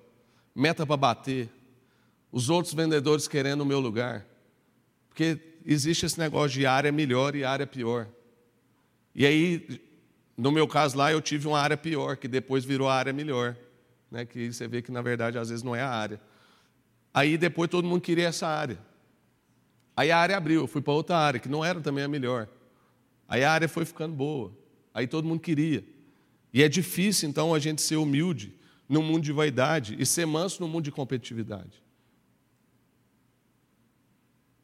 Meta 0.55 0.87
para 0.87 0.95
bater. 0.95 1.49
Os 2.31 2.49
outros 2.49 2.73
vendedores 2.73 3.27
querendo 3.27 3.61
o 3.61 3.65
meu 3.65 3.81
lugar. 3.81 4.25
Porque 5.09 5.37
existe 5.65 6.05
esse 6.05 6.17
negócio 6.17 6.57
de 6.57 6.65
área 6.65 6.89
melhor 6.89 7.35
e 7.35 7.43
área 7.43 7.67
pior. 7.67 8.07
E 9.13 9.25
aí, 9.25 9.81
no 10.37 10.53
meu 10.53 10.69
caso 10.69 10.97
lá, 10.97 11.11
eu 11.11 11.21
tive 11.21 11.49
uma 11.49 11.59
área 11.59 11.75
pior, 11.75 12.15
que 12.15 12.29
depois 12.29 12.63
virou 12.63 12.87
a 12.87 12.95
área 12.95 13.11
melhor. 13.11 13.57
Né? 14.09 14.23
Que 14.25 14.53
você 14.53 14.69
vê 14.69 14.81
que, 14.81 14.89
na 14.89 15.01
verdade, 15.01 15.37
às 15.37 15.49
vezes 15.49 15.63
não 15.63 15.75
é 15.75 15.81
a 15.81 15.89
área. 15.89 16.29
Aí 17.13 17.37
depois 17.37 17.69
todo 17.69 17.87
mundo 17.87 18.01
queria 18.01 18.27
essa 18.27 18.47
área. 18.47 18.79
Aí 19.95 20.11
a 20.11 20.17
área 20.17 20.37
abriu, 20.37 20.61
eu 20.61 20.67
fui 20.67 20.81
para 20.81 20.93
outra 20.93 21.17
área, 21.17 21.39
que 21.39 21.49
não 21.49 21.63
era 21.65 21.81
também 21.81 22.03
a 22.03 22.07
melhor. 22.07 22.47
Aí 23.27 23.43
a 23.43 23.51
área 23.51 23.67
foi 23.67 23.85
ficando 23.85 24.15
boa. 24.15 24.51
Aí 24.93 25.07
todo 25.07 25.27
mundo 25.27 25.39
queria. 25.39 25.83
E 26.53 26.63
é 26.63 26.69
difícil, 26.69 27.29
então, 27.29 27.53
a 27.53 27.59
gente 27.59 27.81
ser 27.81 27.97
humilde 27.97 28.53
num 28.87 29.03
mundo 29.03 29.23
de 29.23 29.31
vaidade 29.31 29.95
e 29.99 30.05
ser 30.05 30.25
manso 30.25 30.61
num 30.61 30.67
mundo 30.67 30.85
de 30.85 30.91
competitividade. 30.91 31.83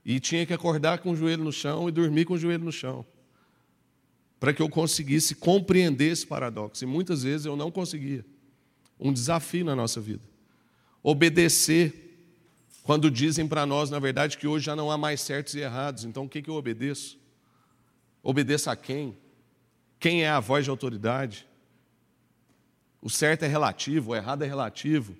E 0.03 0.19
tinha 0.19 0.45
que 0.45 0.53
acordar 0.53 0.99
com 0.99 1.12
o 1.12 1.15
joelho 1.15 1.43
no 1.43 1.51
chão 1.51 1.89
e 1.89 1.91
dormir 1.91 2.25
com 2.25 2.36
o 2.36 2.38
joelho 2.38 2.63
no 2.63 2.71
chão. 2.71 3.05
Para 4.39 4.53
que 4.53 4.62
eu 4.62 4.69
conseguisse 4.69 5.36
compreender 5.36 6.12
esse 6.12 6.25
paradoxo. 6.25 6.84
E 6.84 6.88
muitas 6.88 7.23
vezes 7.23 7.45
eu 7.45 7.55
não 7.55 7.71
conseguia. 7.71 8.25
Um 8.99 9.12
desafio 9.12 9.65
na 9.65 9.75
nossa 9.75 9.99
vida. 9.99 10.23
Obedecer 11.01 12.05
quando 12.86 13.10
dizem 13.10 13.48
para 13.48 13.65
nós, 13.65 13.89
na 13.89 13.98
verdade, 13.98 14.38
que 14.38 14.45
hoje 14.45 14.67
já 14.67 14.76
não 14.76 14.91
há 14.91 14.98
mais 14.98 15.19
certos 15.19 15.56
e 15.56 15.60
errados, 15.60 16.06
então 16.06 16.26
o 16.26 16.30
que, 16.30 16.39
que 16.39 16.52
eu 16.52 16.54
obedeço? 16.54 17.19
Obedeço 18.21 18.69
a 18.69 18.76
quem? 18.76 19.17
Quem 20.00 20.24
é 20.24 20.30
a 20.30 20.39
voz 20.39 20.65
de 20.65 20.69
autoridade? 20.69 21.48
O 23.02 23.10
certo 23.10 23.41
é 23.41 23.48
relativo, 23.48 24.12
o 24.12 24.15
errado 24.15 24.43
é 24.43 24.48
relativo. 24.48 25.17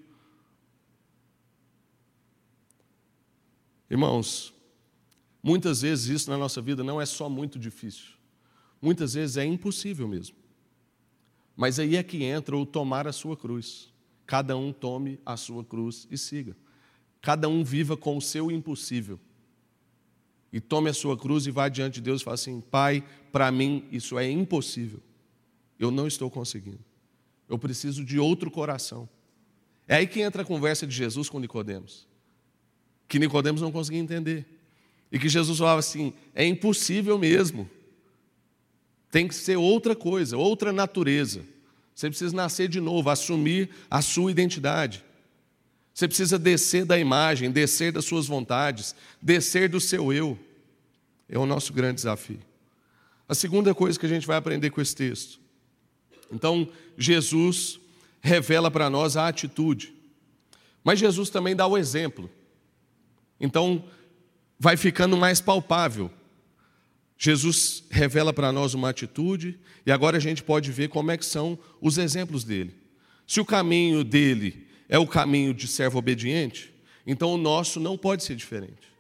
Irmãos, 3.90 4.54
muitas 5.42 5.82
vezes 5.82 6.06
isso 6.06 6.30
na 6.30 6.38
nossa 6.38 6.62
vida 6.62 6.84
não 6.84 7.02
é 7.02 7.06
só 7.08 7.28
muito 7.28 7.58
difícil, 7.58 8.14
muitas 8.80 9.16
vezes 9.16 9.38
é 9.38 9.44
impossível 9.44 10.08
mesmo. 10.08 10.36
Mas 11.56 11.80
aí 11.80 11.96
é 11.96 12.04
que 12.04 12.24
entra 12.24 12.56
o 12.56 12.64
tomar 12.64 13.08
a 13.08 13.12
sua 13.12 13.36
cruz. 13.36 13.92
Cada 14.24 14.56
um 14.56 14.72
tome 14.72 15.20
a 15.26 15.36
sua 15.36 15.66
cruz 15.66 16.08
e 16.12 16.18
siga. 16.18 16.56
Cada 17.26 17.50
um 17.50 17.64
viva 17.64 17.98
com 17.98 18.16
o 18.16 18.22
seu 18.22 18.52
impossível. 18.52 19.20
E 20.54 20.62
tome 20.62 20.92
a 20.92 20.94
sua 20.94 21.18
cruz 21.18 21.48
e 21.48 21.52
vá 21.52 21.68
diante 21.68 21.96
de 21.96 22.02
Deus 22.02 22.22
e 22.22 22.24
fale 22.24 22.36
assim: 22.36 22.62
Pai, 22.62 23.04
para 23.32 23.52
mim 23.52 23.84
isso 23.92 24.20
é 24.20 24.30
impossível. 24.30 25.00
Eu 25.80 25.90
não 25.90 26.06
estou 26.06 26.30
conseguindo. 26.30 26.86
Eu 27.50 27.58
preciso 27.58 28.06
de 28.06 28.20
outro 28.20 28.52
coração. 28.52 29.10
É 29.88 29.96
aí 29.96 30.06
que 30.06 30.22
entra 30.22 30.44
a 30.44 30.46
conversa 30.46 30.86
de 30.86 30.96
Jesus 30.96 31.28
com 31.28 31.40
Nicodemos. 31.40 32.08
Que 33.08 33.18
Nicodemos 33.18 33.60
não 33.60 33.72
conseguia 33.72 34.00
entender. 34.00 34.46
E 35.12 35.18
que 35.18 35.28
Jesus 35.28 35.58
falava 35.58 35.80
assim: 35.80 36.14
é 36.36 36.46
impossível 36.46 37.18
mesmo. 37.18 37.68
Tem 39.10 39.28
que 39.28 39.34
ser 39.34 39.56
outra 39.56 39.96
coisa, 39.96 40.38
outra 40.38 40.72
natureza. 40.72 41.44
Você 41.96 42.08
precisa 42.08 42.36
nascer 42.36 42.68
de 42.68 42.80
novo, 42.80 43.10
assumir 43.10 43.72
a 43.90 44.04
sua 44.04 44.30
identidade. 44.30 45.04
Você 45.96 46.10
precisa 46.10 46.38
descer 46.38 46.84
da 46.84 47.00
imagem, 47.00 47.50
descer 47.50 47.94
das 47.94 48.04
suas 48.04 48.28
vontades, 48.28 48.94
descer 49.22 49.70
do 49.70 49.80
seu 49.80 50.12
eu. 50.12 50.38
É 51.30 51.40
o 51.40 51.46
nosso 51.46 51.72
grande 51.72 51.96
desafio. 51.96 52.42
A 53.30 53.34
segunda 53.34 53.74
coisa 53.74 53.98
que 53.98 54.06
a 54.06 54.10
gente 54.10 54.28
vai 54.28 54.36
aprender 54.36 54.72
com 54.72 54.82
esse 54.82 54.94
texto. 54.94 55.40
Então, 56.30 56.70
Jesus 56.98 57.80
revela 58.20 58.70
para 58.70 58.90
nós 58.90 59.16
a 59.16 59.30
atitude. 59.30 59.96
Mas 60.84 61.00
Jesus 61.00 61.30
também 61.30 61.56
dá 61.56 61.66
o 61.66 61.78
exemplo. 61.78 62.30
Então, 63.40 63.86
vai 64.60 64.76
ficando 64.76 65.16
mais 65.16 65.40
palpável. 65.40 66.12
Jesus 67.18 67.86
revela 67.90 68.34
para 68.34 68.52
nós 68.52 68.74
uma 68.74 68.90
atitude 68.90 69.58
e 69.86 69.92
agora 69.94 70.18
a 70.18 70.20
gente 70.20 70.44
pode 70.44 70.74
ver 70.74 70.90
como 70.90 71.10
é 71.10 71.16
que 71.16 71.26
são 71.26 71.58
os 71.80 71.98
exemplos 71.98 72.44
dele. 72.44 72.76
Se 73.26 73.40
o 73.40 73.46
caminho 73.46 74.04
dele 74.04 74.66
é 74.88 74.98
o 74.98 75.08
caminho 75.08 75.54
de 75.54 75.68
servo 75.68 76.00
obediente, 76.00 76.74
então 77.06 77.34
o 77.34 77.38
nosso 77.38 77.80
não 77.80 77.98
pode 77.98 78.24
ser 78.24 78.36
diferente. 78.36 78.94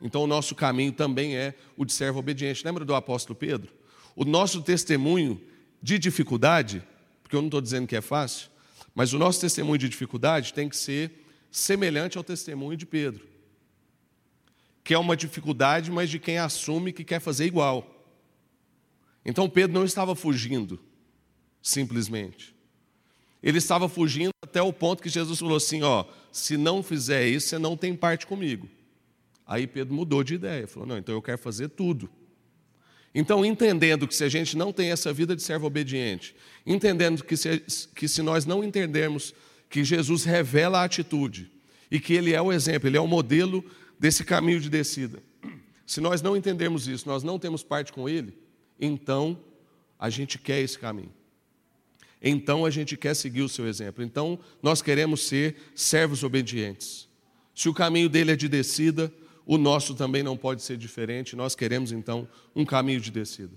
Então 0.00 0.22
o 0.22 0.26
nosso 0.26 0.54
caminho 0.54 0.92
também 0.92 1.36
é 1.36 1.54
o 1.76 1.84
de 1.84 1.92
servo 1.92 2.18
obediente. 2.18 2.64
Lembra 2.64 2.84
do 2.84 2.94
apóstolo 2.94 3.36
Pedro? 3.36 3.72
O 4.14 4.24
nosso 4.24 4.62
testemunho 4.62 5.40
de 5.82 5.98
dificuldade, 5.98 6.82
porque 7.22 7.34
eu 7.36 7.40
não 7.40 7.48
estou 7.48 7.60
dizendo 7.60 7.86
que 7.86 7.96
é 7.96 8.00
fácil, 8.00 8.48
mas 8.94 9.12
o 9.12 9.18
nosso 9.18 9.40
testemunho 9.40 9.78
de 9.78 9.88
dificuldade 9.88 10.52
tem 10.52 10.68
que 10.68 10.76
ser 10.76 11.24
semelhante 11.50 12.18
ao 12.18 12.24
testemunho 12.24 12.76
de 12.76 12.86
Pedro 12.86 13.34
que 14.84 14.92
é 14.92 14.98
uma 14.98 15.16
dificuldade, 15.16 15.90
mas 15.90 16.10
de 16.10 16.18
quem 16.18 16.36
assume 16.36 16.92
que 16.92 17.02
quer 17.02 17.18
fazer 17.18 17.46
igual. 17.46 17.90
Então 19.24 19.48
Pedro 19.48 19.72
não 19.72 19.86
estava 19.86 20.14
fugindo, 20.14 20.78
simplesmente. 21.62 22.53
Ele 23.44 23.58
estava 23.58 23.90
fugindo 23.90 24.30
até 24.42 24.62
o 24.62 24.72
ponto 24.72 25.02
que 25.02 25.10
Jesus 25.10 25.38
falou 25.38 25.58
assim: 25.58 25.82
ó, 25.82 26.06
se 26.32 26.56
não 26.56 26.82
fizer 26.82 27.28
isso, 27.28 27.48
você 27.48 27.58
não 27.58 27.76
tem 27.76 27.94
parte 27.94 28.26
comigo. 28.26 28.66
Aí 29.46 29.66
Pedro 29.66 29.94
mudou 29.94 30.24
de 30.24 30.36
ideia, 30.36 30.66
falou: 30.66 30.88
não, 30.88 30.96
então 30.96 31.14
eu 31.14 31.20
quero 31.20 31.36
fazer 31.36 31.68
tudo. 31.68 32.08
Então, 33.14 33.44
entendendo 33.44 34.08
que 34.08 34.14
se 34.14 34.24
a 34.24 34.30
gente 34.30 34.56
não 34.56 34.72
tem 34.72 34.90
essa 34.90 35.12
vida 35.12 35.36
de 35.36 35.42
servo 35.42 35.66
obediente, 35.66 36.34
entendendo 36.66 37.22
que 37.22 37.36
se, 37.36 37.62
que 37.94 38.08
se 38.08 38.22
nós 38.22 38.46
não 38.46 38.64
entendermos 38.64 39.34
que 39.68 39.84
Jesus 39.84 40.24
revela 40.24 40.80
a 40.80 40.84
atitude 40.84 41.52
e 41.90 42.00
que 42.00 42.14
Ele 42.14 42.32
é 42.32 42.40
o 42.40 42.50
exemplo, 42.50 42.88
Ele 42.88 42.96
é 42.96 43.00
o 43.00 43.06
modelo 43.06 43.62
desse 44.00 44.24
caminho 44.24 44.58
de 44.58 44.70
descida. 44.70 45.22
Se 45.86 46.00
nós 46.00 46.22
não 46.22 46.34
entendermos 46.34 46.88
isso, 46.88 47.06
nós 47.06 47.22
não 47.22 47.38
temos 47.38 47.62
parte 47.62 47.92
com 47.92 48.08
Ele, 48.08 48.36
então 48.80 49.38
a 49.98 50.08
gente 50.08 50.38
quer 50.38 50.60
esse 50.60 50.78
caminho. 50.78 51.12
Então 52.26 52.64
a 52.64 52.70
gente 52.70 52.96
quer 52.96 53.14
seguir 53.14 53.42
o 53.42 53.48
seu 53.50 53.68
exemplo. 53.68 54.02
Então 54.02 54.38
nós 54.62 54.80
queremos 54.80 55.20
ser 55.26 55.56
servos 55.74 56.24
obedientes. 56.24 57.06
Se 57.54 57.68
o 57.68 57.74
caminho 57.74 58.08
dele 58.08 58.32
é 58.32 58.36
de 58.36 58.48
descida, 58.48 59.12
o 59.44 59.58
nosso 59.58 59.94
também 59.94 60.22
não 60.22 60.34
pode 60.34 60.62
ser 60.62 60.78
diferente. 60.78 61.36
Nós 61.36 61.54
queremos 61.54 61.92
então 61.92 62.26
um 62.56 62.64
caminho 62.64 62.98
de 62.98 63.10
descida. 63.10 63.52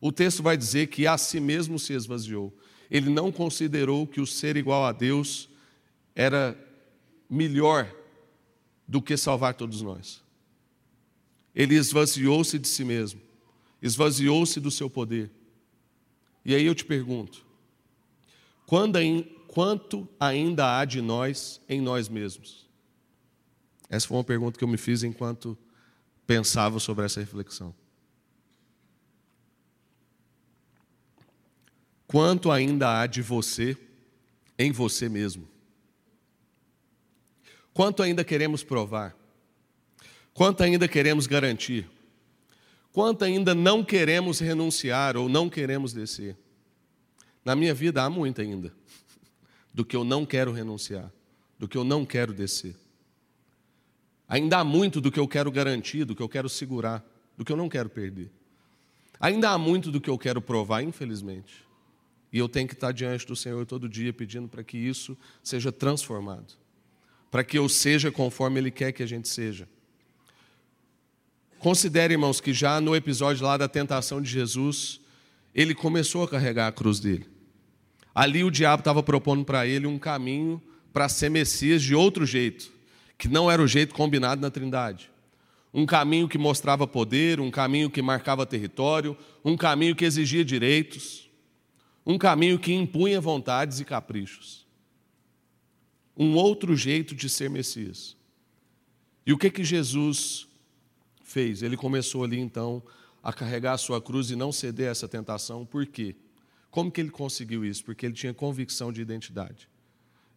O 0.00 0.12
texto 0.12 0.40
vai 0.40 0.56
dizer 0.56 0.86
que 0.86 1.04
a 1.06 1.18
si 1.18 1.40
mesmo 1.40 1.80
se 1.80 1.92
esvaziou. 1.94 2.56
Ele 2.88 3.10
não 3.10 3.32
considerou 3.32 4.06
que 4.06 4.20
o 4.20 4.26
ser 4.26 4.56
igual 4.56 4.84
a 4.84 4.92
Deus 4.92 5.48
era 6.14 6.56
melhor 7.28 7.92
do 8.86 9.02
que 9.02 9.16
salvar 9.16 9.54
todos 9.54 9.82
nós. 9.82 10.22
Ele 11.52 11.74
esvaziou-se 11.74 12.56
de 12.56 12.68
si 12.68 12.84
mesmo, 12.84 13.20
esvaziou-se 13.82 14.60
do 14.60 14.70
seu 14.70 14.88
poder. 14.88 15.30
E 16.44 16.54
aí 16.54 16.64
eu 16.64 16.74
te 16.74 16.84
pergunto: 16.84 17.45
quanto 18.66 20.08
ainda 20.18 20.78
há 20.78 20.84
de 20.84 21.00
nós 21.00 21.60
em 21.68 21.80
nós 21.80 22.08
mesmos? 22.08 22.66
Essa 23.88 24.08
foi 24.08 24.16
uma 24.16 24.24
pergunta 24.24 24.58
que 24.58 24.64
eu 24.64 24.68
me 24.68 24.76
fiz 24.76 25.02
enquanto 25.02 25.56
pensava 26.26 26.80
sobre 26.80 27.04
essa 27.04 27.20
reflexão. 27.20 27.72
Quanto 32.06 32.50
ainda 32.50 33.00
há 33.00 33.06
de 33.06 33.22
você 33.22 33.76
em 34.58 34.72
você 34.72 35.08
mesmo? 35.08 35.48
Quanto 37.72 38.02
ainda 38.02 38.24
queremos 38.24 38.64
provar? 38.64 39.16
Quanto 40.34 40.62
ainda 40.62 40.88
queremos 40.88 41.26
garantir? 41.26 41.88
Quanto 42.92 43.24
ainda 43.24 43.54
não 43.54 43.84
queremos 43.84 44.38
renunciar 44.38 45.16
ou 45.16 45.28
não 45.28 45.48
queremos 45.48 45.92
descer? 45.92 46.36
Na 47.46 47.56
minha 47.56 47.72
vida 47.72 48.02
há 48.02 48.10
muito 48.10 48.42
ainda 48.42 48.74
do 49.72 49.86
que 49.86 49.96
eu 49.96 50.04
não 50.04 50.26
quero 50.26 50.52
renunciar, 50.52 51.10
do 51.58 51.66
que 51.66 51.78
eu 51.78 51.84
não 51.84 52.04
quero 52.04 52.34
descer. 52.34 52.74
Ainda 54.28 54.58
há 54.58 54.64
muito 54.64 55.00
do 55.00 55.10
que 55.10 55.20
eu 55.20 55.26
quero 55.26 55.50
garantir, 55.50 56.04
do 56.04 56.14
que 56.14 56.22
eu 56.22 56.28
quero 56.28 56.48
segurar, 56.48 57.02
do 57.38 57.44
que 57.44 57.52
eu 57.52 57.56
não 57.56 57.68
quero 57.68 57.88
perder. 57.88 58.30
Ainda 59.18 59.50
há 59.50 59.56
muito 59.56 59.90
do 59.90 60.00
que 60.00 60.10
eu 60.10 60.18
quero 60.18 60.42
provar, 60.42 60.82
infelizmente. 60.82 61.64
E 62.30 62.38
eu 62.38 62.48
tenho 62.48 62.68
que 62.68 62.74
estar 62.74 62.92
diante 62.92 63.26
do 63.26 63.34
Senhor 63.34 63.64
todo 63.64 63.88
dia 63.88 64.12
pedindo 64.12 64.48
para 64.48 64.62
que 64.62 64.76
isso 64.76 65.16
seja 65.42 65.72
transformado 65.72 66.54
para 67.30 67.44
que 67.44 67.58
eu 67.58 67.68
seja 67.68 68.10
conforme 68.10 68.58
Ele 68.58 68.70
quer 68.70 68.92
que 68.92 69.02
a 69.02 69.06
gente 69.06 69.28
seja. 69.28 69.68
Considere, 71.58 72.14
irmãos, 72.14 72.40
que 72.40 72.52
já 72.52 72.80
no 72.80 72.96
episódio 72.96 73.44
lá 73.44 73.58
da 73.58 73.68
tentação 73.68 74.22
de 74.22 74.30
Jesus, 74.30 75.00
ele 75.54 75.74
começou 75.74 76.22
a 76.22 76.28
carregar 76.28 76.66
a 76.66 76.72
cruz 76.72 77.00
dele. 77.00 77.26
Ali 78.16 78.42
o 78.42 78.50
diabo 78.50 78.80
estava 78.80 79.02
propondo 79.02 79.44
para 79.44 79.66
ele 79.66 79.86
um 79.86 79.98
caminho 79.98 80.62
para 80.92 81.08
ser 81.08 81.28
Messias 81.28 81.82
de 81.82 81.94
outro 81.94 82.24
jeito, 82.24 82.72
que 83.18 83.28
não 83.28 83.50
era 83.50 83.60
o 83.60 83.68
jeito 83.68 83.94
combinado 83.94 84.40
na 84.40 84.50
Trindade. 84.50 85.10
Um 85.72 85.84
caminho 85.84 86.26
que 86.26 86.38
mostrava 86.38 86.86
poder, 86.86 87.38
um 87.38 87.50
caminho 87.50 87.90
que 87.90 88.00
marcava 88.00 88.46
território, 88.46 89.14
um 89.44 89.56
caminho 89.56 89.94
que 89.94 90.06
exigia 90.06 90.42
direitos, 90.42 91.28
um 92.06 92.16
caminho 92.16 92.58
que 92.58 92.72
impunha 92.72 93.20
vontades 93.20 93.80
e 93.80 93.84
caprichos 93.84 94.66
um 96.16 96.34
outro 96.34 96.74
jeito 96.74 97.14
de 97.14 97.28
ser 97.28 97.50
Messias. 97.50 98.16
E 99.26 99.32
o 99.32 99.38
que 99.38 99.50
que 99.50 99.62
Jesus 99.62 100.48
fez? 101.22 101.62
Ele 101.62 101.76
começou 101.76 102.24
ali 102.24 102.38
então 102.38 102.82
a 103.22 103.32
carregar 103.32 103.74
a 103.74 103.78
sua 103.78 104.00
cruz 104.00 104.30
e 104.30 104.36
não 104.36 104.50
ceder 104.50 104.88
a 104.88 104.92
essa 104.92 105.06
tentação. 105.06 105.66
Por 105.66 105.84
quê? 105.84 106.16
Como 106.70 106.90
que 106.90 107.00
ele 107.00 107.10
conseguiu 107.10 107.64
isso? 107.64 107.84
Porque 107.84 108.06
ele 108.06 108.14
tinha 108.14 108.34
convicção 108.34 108.92
de 108.92 109.00
identidade, 109.00 109.68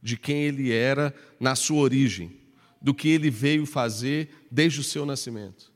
de 0.01 0.17
quem 0.17 0.43
ele 0.43 0.71
era 0.71 1.13
na 1.39 1.55
sua 1.55 1.79
origem, 1.81 2.37
do 2.81 2.93
que 2.93 3.09
ele 3.09 3.29
veio 3.29 3.65
fazer 3.65 4.29
desde 4.49 4.79
o 4.79 4.83
seu 4.83 5.05
nascimento. 5.05 5.71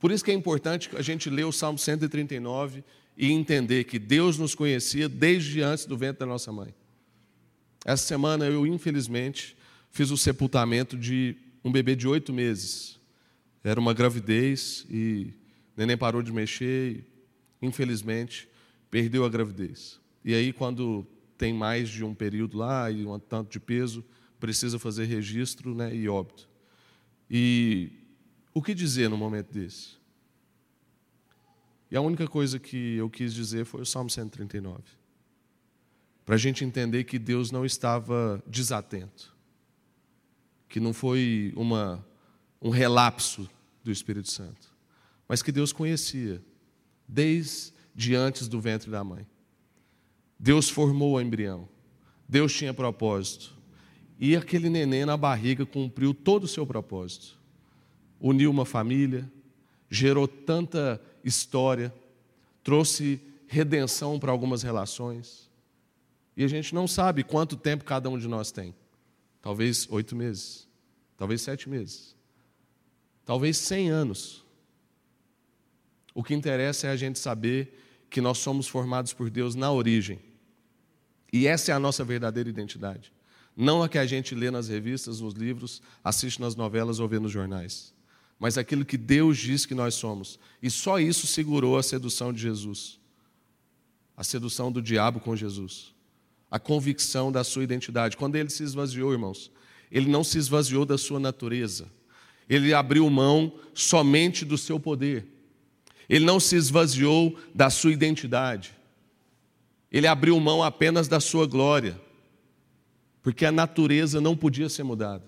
Por 0.00 0.10
isso 0.10 0.24
que 0.24 0.32
é 0.32 0.34
importante 0.34 0.90
a 0.96 1.02
gente 1.02 1.30
ler 1.30 1.44
o 1.44 1.52
Salmo 1.52 1.78
139 1.78 2.82
e 3.16 3.30
entender 3.30 3.84
que 3.84 3.98
Deus 3.98 4.38
nos 4.38 4.54
conhecia 4.54 5.08
desde 5.08 5.62
antes 5.62 5.84
do 5.84 5.96
ventre 5.96 6.20
da 6.20 6.26
nossa 6.26 6.50
mãe. 6.50 6.74
Essa 7.84 8.04
semana 8.06 8.46
eu, 8.46 8.66
infelizmente, 8.66 9.56
fiz 9.90 10.10
o 10.10 10.16
sepultamento 10.16 10.96
de 10.96 11.36
um 11.64 11.70
bebê 11.70 11.94
de 11.94 12.08
oito 12.08 12.32
meses. 12.32 12.98
Era 13.62 13.78
uma 13.78 13.94
gravidez 13.94 14.84
e 14.90 15.32
o 15.76 15.80
neném 15.80 15.96
parou 15.96 16.22
de 16.22 16.32
mexer 16.32 16.96
e, 17.60 17.66
infelizmente, 17.66 18.48
perdeu 18.92 19.24
a 19.24 19.28
gravidez. 19.30 19.98
E 20.22 20.34
aí, 20.34 20.52
quando 20.52 21.06
tem 21.38 21.54
mais 21.54 21.88
de 21.88 22.04
um 22.04 22.14
período 22.14 22.58
lá 22.58 22.90
e 22.90 23.06
um 23.06 23.18
tanto 23.18 23.50
de 23.50 23.58
peso, 23.58 24.04
precisa 24.38 24.78
fazer 24.78 25.06
registro 25.06 25.74
né, 25.74 25.96
e 25.96 26.10
óbito. 26.10 26.46
E 27.28 27.90
o 28.52 28.60
que 28.60 28.74
dizer 28.74 29.08
no 29.08 29.16
momento 29.16 29.50
desse? 29.50 29.96
E 31.90 31.96
a 31.96 32.02
única 32.02 32.28
coisa 32.28 32.58
que 32.58 32.96
eu 32.96 33.08
quis 33.08 33.32
dizer 33.32 33.64
foi 33.64 33.80
o 33.80 33.86
Salmo 33.86 34.10
139 34.10 34.82
para 36.26 36.34
a 36.34 36.38
gente 36.38 36.62
entender 36.62 37.04
que 37.04 37.18
Deus 37.18 37.50
não 37.50 37.64
estava 37.64 38.42
desatento, 38.46 39.34
que 40.68 40.78
não 40.78 40.92
foi 40.92 41.52
uma, 41.56 42.06
um 42.60 42.68
relapso 42.68 43.48
do 43.82 43.90
Espírito 43.90 44.30
Santo, 44.30 44.70
mas 45.26 45.42
que 45.42 45.50
Deus 45.50 45.72
conhecia 45.72 46.42
desde 47.08 47.72
antes 48.14 48.48
do 48.48 48.60
ventre 48.60 48.90
da 48.90 49.02
mãe. 49.04 49.26
Deus 50.38 50.68
formou 50.68 51.14
o 51.14 51.20
embrião, 51.20 51.68
Deus 52.28 52.52
tinha 52.52 52.74
propósito, 52.74 53.54
e 54.18 54.36
aquele 54.36 54.68
neném 54.68 55.04
na 55.04 55.16
barriga 55.16 55.64
cumpriu 55.66 56.14
todo 56.14 56.44
o 56.44 56.48
seu 56.48 56.66
propósito. 56.66 57.38
Uniu 58.20 58.50
uma 58.50 58.64
família, 58.64 59.30
gerou 59.90 60.28
tanta 60.28 61.00
história, 61.24 61.92
trouxe 62.62 63.20
redenção 63.46 64.18
para 64.18 64.30
algumas 64.30 64.62
relações. 64.62 65.50
E 66.36 66.44
a 66.44 66.48
gente 66.48 66.74
não 66.74 66.88
sabe 66.88 67.22
quanto 67.22 67.56
tempo 67.56 67.84
cada 67.84 68.08
um 68.08 68.18
de 68.18 68.26
nós 68.26 68.50
tem. 68.50 68.74
Talvez 69.40 69.88
oito 69.90 70.14
meses, 70.14 70.68
talvez 71.16 71.42
sete 71.42 71.68
meses, 71.68 72.16
talvez 73.24 73.58
cem 73.58 73.90
anos. 73.90 74.44
O 76.14 76.22
que 76.22 76.32
interessa 76.32 76.86
é 76.86 76.90
a 76.90 76.96
gente 76.96 77.18
saber 77.18 77.81
que 78.12 78.20
nós 78.20 78.38
somos 78.38 78.68
formados 78.68 79.12
por 79.12 79.28
Deus 79.28 79.56
na 79.56 79.72
origem. 79.72 80.20
E 81.32 81.46
essa 81.46 81.72
é 81.72 81.74
a 81.74 81.80
nossa 81.80 82.04
verdadeira 82.04 82.48
identidade. 82.48 83.12
Não 83.56 83.82
a 83.82 83.88
que 83.88 83.98
a 83.98 84.06
gente 84.06 84.34
lê 84.34 84.50
nas 84.50 84.68
revistas, 84.68 85.20
nos 85.20 85.34
livros, 85.34 85.82
assiste 86.04 86.40
nas 86.40 86.54
novelas 86.54 87.00
ou 87.00 87.08
vê 87.08 87.18
nos 87.18 87.32
jornais. 87.32 87.92
Mas 88.38 88.56
aquilo 88.56 88.84
que 88.84 88.96
Deus 88.96 89.38
diz 89.38 89.66
que 89.66 89.74
nós 89.74 89.94
somos. 89.94 90.38
E 90.62 90.70
só 90.70 91.00
isso 91.00 91.26
segurou 91.26 91.76
a 91.76 91.82
sedução 91.82 92.32
de 92.32 92.40
Jesus. 92.40 93.00
A 94.16 94.22
sedução 94.22 94.70
do 94.70 94.80
diabo 94.80 95.18
com 95.18 95.34
Jesus 95.34 95.92
a 96.52 96.58
convicção 96.58 97.32
da 97.32 97.42
sua 97.42 97.64
identidade. 97.64 98.14
Quando 98.14 98.36
ele 98.36 98.50
se 98.50 98.62
esvaziou, 98.62 99.10
irmãos, 99.10 99.50
ele 99.90 100.10
não 100.10 100.22
se 100.22 100.36
esvaziou 100.36 100.84
da 100.84 100.98
sua 100.98 101.18
natureza. 101.18 101.90
Ele 102.46 102.74
abriu 102.74 103.08
mão 103.08 103.58
somente 103.72 104.44
do 104.44 104.58
seu 104.58 104.78
poder. 104.78 105.26
Ele 106.08 106.24
não 106.24 106.40
se 106.40 106.56
esvaziou 106.56 107.38
da 107.54 107.70
sua 107.70 107.92
identidade. 107.92 108.72
Ele 109.90 110.06
abriu 110.06 110.38
mão 110.40 110.62
apenas 110.62 111.08
da 111.08 111.20
sua 111.20 111.46
glória, 111.46 112.00
porque 113.22 113.44
a 113.44 113.52
natureza 113.52 114.20
não 114.20 114.36
podia 114.36 114.68
ser 114.68 114.82
mudada. 114.82 115.24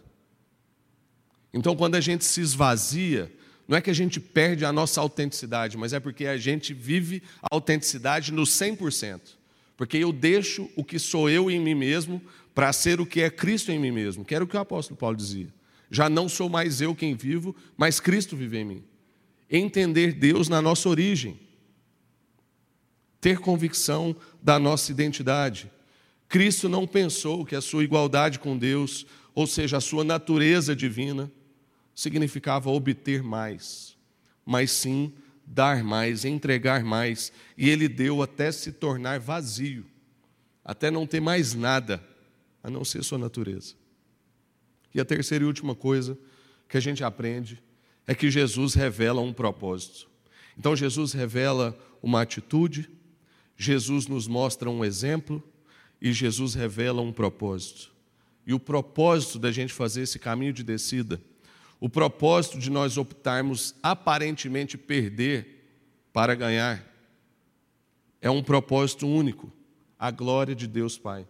Então, 1.53 1.77
quando 1.77 1.95
a 1.95 2.01
gente 2.01 2.25
se 2.25 2.41
esvazia, 2.41 3.33
não 3.69 3.79
é 3.79 3.81
que 3.81 3.91
a 3.91 3.95
gente 3.95 4.19
perde 4.19 4.65
a 4.65 4.73
nossa 4.73 5.01
autenticidade, 5.01 5.77
mas 5.77 5.93
é 5.93 6.01
porque 6.01 6.27
a 6.27 6.37
gente 6.37 6.75
vive 6.75 7.23
a 7.43 7.55
autenticidade 7.55 8.33
no 8.33 8.43
100%. 8.43 9.21
Porque 9.77 9.97
eu 9.97 10.13
deixo 10.13 10.69
o 10.77 10.85
que 10.85 10.99
sou 10.99 11.29
eu 11.29 11.51
em 11.51 11.61
mim 11.61 11.75
mesmo 11.75 12.21
para 12.55 12.73
ser 12.73 13.01
o 13.01 13.07
que 13.07 13.21
é 13.21 13.31
Cristo 13.31 13.73
em 13.73 13.79
mim 13.79 13.91
mesmo, 13.91 14.25
que 14.25 14.35
era 14.35 14.45
o 14.45 14.47
que 14.47 14.57
o 14.57 14.61
apóstolo 14.61 14.97
Paulo 14.97 15.17
dizia. 15.17 15.53
Já 15.91 16.09
não 16.09 16.29
sou 16.29 16.49
mais 16.49 16.81
eu 16.81 16.95
quem 16.95 17.15
vivo, 17.15 17.55
mas 17.77 18.01
Cristo 18.01 18.37
vive 18.37 18.59
em 18.59 18.65
mim. 18.65 18.85
Entender 19.51 20.13
Deus 20.13 20.49
na 20.49 20.61
nossa 20.61 20.89
origem. 20.89 21.39
Ter 23.21 23.39
convicção 23.39 24.15
da 24.43 24.59
nossa 24.59 24.91
identidade. 24.91 25.71
Cristo 26.29 26.69
não 26.69 26.87
pensou 26.87 27.45
que 27.45 27.55
a 27.55 27.61
sua 27.61 27.85
igualdade 27.85 28.39
com 28.39 28.57
Deus, 28.57 29.07
ou 29.35 29.47
seja, 29.47 29.77
a 29.77 29.81
sua 29.81 30.05
natureza 30.05 30.75
divina, 30.75 31.31
significava 31.95 32.71
obter 32.71 33.23
mais, 33.23 33.97
mas 34.45 34.71
sim 34.73 35.13
dar 35.47 35.85
mais, 35.85 36.25
entregar 36.25 36.83
mais. 36.83 37.33
E 37.57 37.69
ele 37.69 37.89
deu 37.89 38.23
até 38.23 38.51
se 38.51 38.73
tornar 38.73 39.21
vazio, 39.21 39.87
até 40.65 40.91
não 40.91 41.07
ter 41.07 41.21
mais 41.21 41.55
nada 41.55 42.03
a 42.63 42.71
não 42.71 42.85
ser 42.85 43.05
sua 43.05 43.19
natureza. 43.19 43.75
E 44.95 45.01
a 45.01 45.05
terceira 45.05 45.45
e 45.45 45.47
última 45.47 45.75
coisa 45.75 46.19
que 46.69 46.77
a 46.77 46.81
gente 46.81 47.05
aprende 47.05 47.63
é 48.07 48.15
que 48.15 48.31
Jesus 48.31 48.75
revela 48.75 49.21
um 49.21 49.33
propósito. 49.33 50.09
Então, 50.59 50.77
Jesus 50.77 51.13
revela 51.13 51.77
uma 52.03 52.23
atitude, 52.23 52.89
Jesus 53.57 54.07
nos 54.07 54.27
mostra 54.27 54.71
um 54.71 54.85
exemplo 54.85 55.43
e 56.01 56.13
Jesus 56.13 56.55
revela 56.55 57.01
um 57.01 57.13
propósito. 57.13 57.93
E 58.47 58.53
o 58.53 58.61
propósito 58.61 59.39
da 59.39 59.51
gente 59.51 59.73
fazer 59.73 60.03
esse 60.03 60.19
caminho 60.19 60.53
de 60.53 60.63
descida 60.63 61.21
o 61.85 61.89
propósito 61.91 62.59
de 62.59 62.71
nós 62.71 62.97
optarmos 62.97 63.75
aparentemente 63.83 64.79
perder 64.79 65.69
para 66.15 66.35
ganhar 66.35 66.83
é 68.23 68.31
um 68.31 68.43
propósito 68.43 69.07
único, 69.07 69.53
a 69.99 70.11
glória 70.11 70.55
de 70.55 70.67
Deus 70.67 70.97
Pai. 70.97 71.29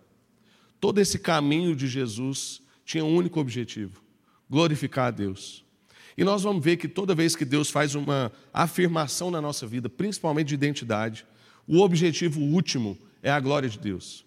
Todo 0.80 1.00
esse 1.00 1.18
caminho 1.18 1.74
de 1.74 1.88
Jesus 1.88 2.62
tinha 2.84 3.04
um 3.04 3.16
único 3.16 3.40
objetivo: 3.40 4.00
glorificar 4.48 5.06
a 5.06 5.10
Deus. 5.10 5.63
E 6.16 6.24
nós 6.24 6.42
vamos 6.42 6.64
ver 6.64 6.77
que 6.77 6.88
toda 6.88 7.14
vez 7.14 7.35
que 7.35 7.44
Deus 7.44 7.70
faz 7.70 7.94
uma 7.94 8.31
afirmação 8.53 9.31
na 9.31 9.40
nossa 9.40 9.66
vida, 9.66 9.88
principalmente 9.88 10.48
de 10.48 10.55
identidade, 10.55 11.27
o 11.66 11.81
objetivo 11.81 12.40
último 12.40 12.96
é 13.22 13.31
a 13.31 13.40
glória 13.40 13.68
de 13.68 13.79
Deus. 13.79 14.24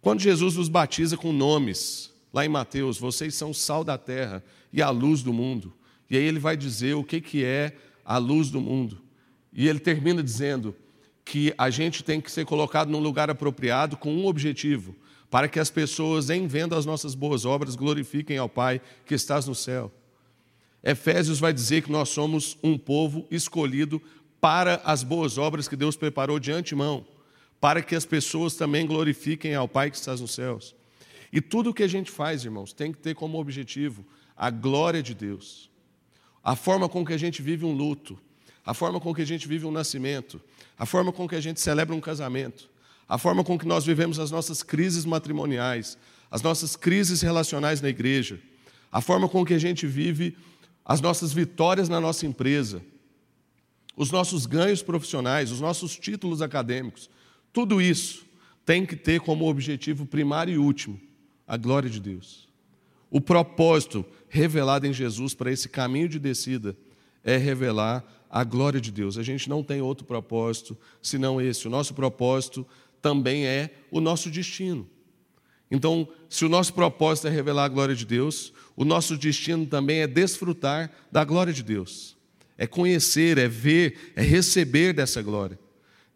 Quando 0.00 0.20
Jesus 0.20 0.56
nos 0.56 0.68
batiza 0.68 1.16
com 1.16 1.32
nomes, 1.32 2.12
lá 2.32 2.44
em 2.44 2.48
Mateus, 2.48 2.98
vocês 2.98 3.34
são 3.34 3.52
sal 3.52 3.84
da 3.84 3.98
terra 3.98 4.42
e 4.72 4.82
a 4.82 4.90
luz 4.90 5.22
do 5.22 5.32
mundo. 5.32 5.72
E 6.10 6.16
aí 6.16 6.24
ele 6.24 6.38
vai 6.38 6.56
dizer 6.56 6.94
o 6.94 7.04
que, 7.04 7.20
que 7.20 7.44
é 7.44 7.76
a 8.04 8.18
luz 8.18 8.50
do 8.50 8.60
mundo. 8.60 9.00
E 9.52 9.68
ele 9.68 9.78
termina 9.78 10.22
dizendo 10.22 10.74
que 11.24 11.52
a 11.58 11.68
gente 11.68 12.02
tem 12.02 12.20
que 12.20 12.32
ser 12.32 12.46
colocado 12.46 12.88
num 12.88 13.00
lugar 13.00 13.28
apropriado 13.28 13.96
com 13.96 14.14
um 14.14 14.26
objetivo, 14.26 14.96
para 15.30 15.46
que 15.46 15.60
as 15.60 15.70
pessoas, 15.70 16.30
em 16.30 16.46
vendo 16.46 16.74
as 16.74 16.86
nossas 16.86 17.14
boas 17.14 17.44
obras, 17.44 17.76
glorifiquem 17.76 18.38
ao 18.38 18.48
Pai 18.48 18.80
que 19.04 19.14
estás 19.14 19.46
no 19.46 19.54
céu. 19.54 19.92
Efésios 20.82 21.40
vai 21.40 21.52
dizer 21.52 21.82
que 21.82 21.90
nós 21.90 22.08
somos 22.08 22.56
um 22.62 22.78
povo 22.78 23.26
escolhido 23.30 24.00
para 24.40 24.76
as 24.84 25.02
boas 25.02 25.36
obras 25.36 25.66
que 25.66 25.76
Deus 25.76 25.96
preparou 25.96 26.38
de 26.38 26.52
antemão, 26.52 27.04
para 27.60 27.82
que 27.82 27.96
as 27.96 28.04
pessoas 28.04 28.54
também 28.54 28.86
glorifiquem 28.86 29.54
ao 29.54 29.68
Pai 29.68 29.90
que 29.90 29.96
estás 29.96 30.20
nos 30.20 30.32
céus. 30.32 30.74
E 31.32 31.40
tudo 31.40 31.70
o 31.70 31.74
que 31.74 31.82
a 31.82 31.88
gente 31.88 32.10
faz, 32.10 32.44
irmãos, 32.44 32.72
tem 32.72 32.92
que 32.92 32.98
ter 32.98 33.14
como 33.14 33.38
objetivo 33.38 34.04
a 34.36 34.50
glória 34.50 35.02
de 35.02 35.14
Deus. 35.14 35.68
A 36.42 36.54
forma 36.54 36.88
com 36.88 37.04
que 37.04 37.12
a 37.12 37.18
gente 37.18 37.42
vive 37.42 37.64
um 37.64 37.72
luto, 37.72 38.18
a 38.64 38.72
forma 38.72 39.00
com 39.00 39.14
que 39.14 39.22
a 39.22 39.26
gente 39.26 39.48
vive 39.48 39.66
um 39.66 39.72
nascimento, 39.72 40.40
a 40.78 40.86
forma 40.86 41.12
com 41.12 41.28
que 41.28 41.34
a 41.34 41.40
gente 41.40 41.60
celebra 41.60 41.94
um 41.94 42.00
casamento, 42.00 42.70
a 43.08 43.18
forma 43.18 43.42
com 43.42 43.58
que 43.58 43.66
nós 43.66 43.84
vivemos 43.84 44.18
as 44.18 44.30
nossas 44.30 44.62
crises 44.62 45.04
matrimoniais, 45.04 45.98
as 46.30 46.42
nossas 46.42 46.76
crises 46.76 47.20
relacionais 47.20 47.80
na 47.80 47.88
igreja, 47.88 48.38
a 48.92 49.00
forma 49.00 49.28
com 49.28 49.44
que 49.44 49.54
a 49.54 49.58
gente 49.58 49.86
vive 49.86 50.36
as 50.88 51.02
nossas 51.02 51.34
vitórias 51.34 51.86
na 51.90 52.00
nossa 52.00 52.24
empresa, 52.24 52.82
os 53.94 54.10
nossos 54.10 54.46
ganhos 54.46 54.82
profissionais, 54.82 55.52
os 55.52 55.60
nossos 55.60 55.98
títulos 55.98 56.40
acadêmicos, 56.40 57.10
tudo 57.52 57.82
isso 57.82 58.24
tem 58.64 58.86
que 58.86 58.96
ter 58.96 59.20
como 59.20 59.46
objetivo 59.46 60.06
primário 60.06 60.54
e 60.54 60.58
último 60.58 60.98
a 61.46 61.58
glória 61.58 61.90
de 61.90 62.00
Deus. 62.00 62.48
O 63.10 63.20
propósito 63.20 64.04
revelado 64.30 64.86
em 64.86 64.92
Jesus 64.92 65.34
para 65.34 65.52
esse 65.52 65.68
caminho 65.68 66.08
de 66.08 66.18
descida 66.18 66.74
é 67.22 67.36
revelar 67.36 68.04
a 68.30 68.42
glória 68.42 68.80
de 68.80 68.90
Deus. 68.90 69.18
A 69.18 69.22
gente 69.22 69.48
não 69.48 69.62
tem 69.62 69.82
outro 69.82 70.06
propósito 70.06 70.76
senão 71.02 71.40
esse. 71.40 71.66
O 71.66 71.70
nosso 71.70 71.92
propósito 71.92 72.66
também 73.02 73.46
é 73.46 73.74
o 73.90 74.00
nosso 74.00 74.30
destino. 74.30 74.88
Então, 75.70 76.08
se 76.28 76.44
o 76.44 76.48
nosso 76.48 76.72
propósito 76.72 77.28
é 77.28 77.30
revelar 77.30 77.64
a 77.64 77.68
glória 77.68 77.94
de 77.94 78.06
Deus, 78.06 78.52
o 78.74 78.84
nosso 78.84 79.16
destino 79.16 79.66
também 79.66 80.00
é 80.00 80.06
desfrutar 80.06 80.90
da 81.12 81.24
glória 81.24 81.52
de 81.52 81.62
Deus. 81.62 82.16
É 82.56 82.66
conhecer, 82.66 83.38
é 83.38 83.46
ver, 83.46 84.12
é 84.16 84.22
receber 84.22 84.92
dessa 84.92 85.20
glória. 85.20 85.58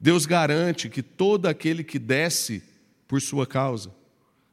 Deus 0.00 0.26
garante 0.26 0.88
que 0.88 1.02
todo 1.02 1.46
aquele 1.46 1.84
que 1.84 1.98
desce 1.98 2.62
por 3.06 3.20
sua 3.20 3.46
causa 3.46 3.94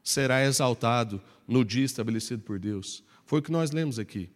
será 0.04 0.44
exaltado 0.46 1.22
no 1.48 1.64
dia 1.66 1.86
estabelecido 1.86 2.44
por 2.44 2.60
Deus. 2.60 3.04
Foi 3.26 3.40
o 3.40 3.42
que 3.42 3.52
nós 3.52 3.72
lemos 3.72 3.98
aqui. 3.98 4.30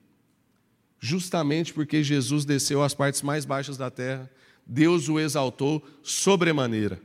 Justamente 1.00 1.74
porque 1.74 2.02
Jesus 2.02 2.46
desceu 2.46 2.82
às 2.82 2.94
partes 2.94 3.22
mais 3.22 3.44
baixas 3.44 3.76
da 3.76 3.92
terra, 3.92 4.32
Deus 4.66 5.10
o 5.10 5.20
exaltou 5.20 5.86
sobremaneira. 6.02 7.02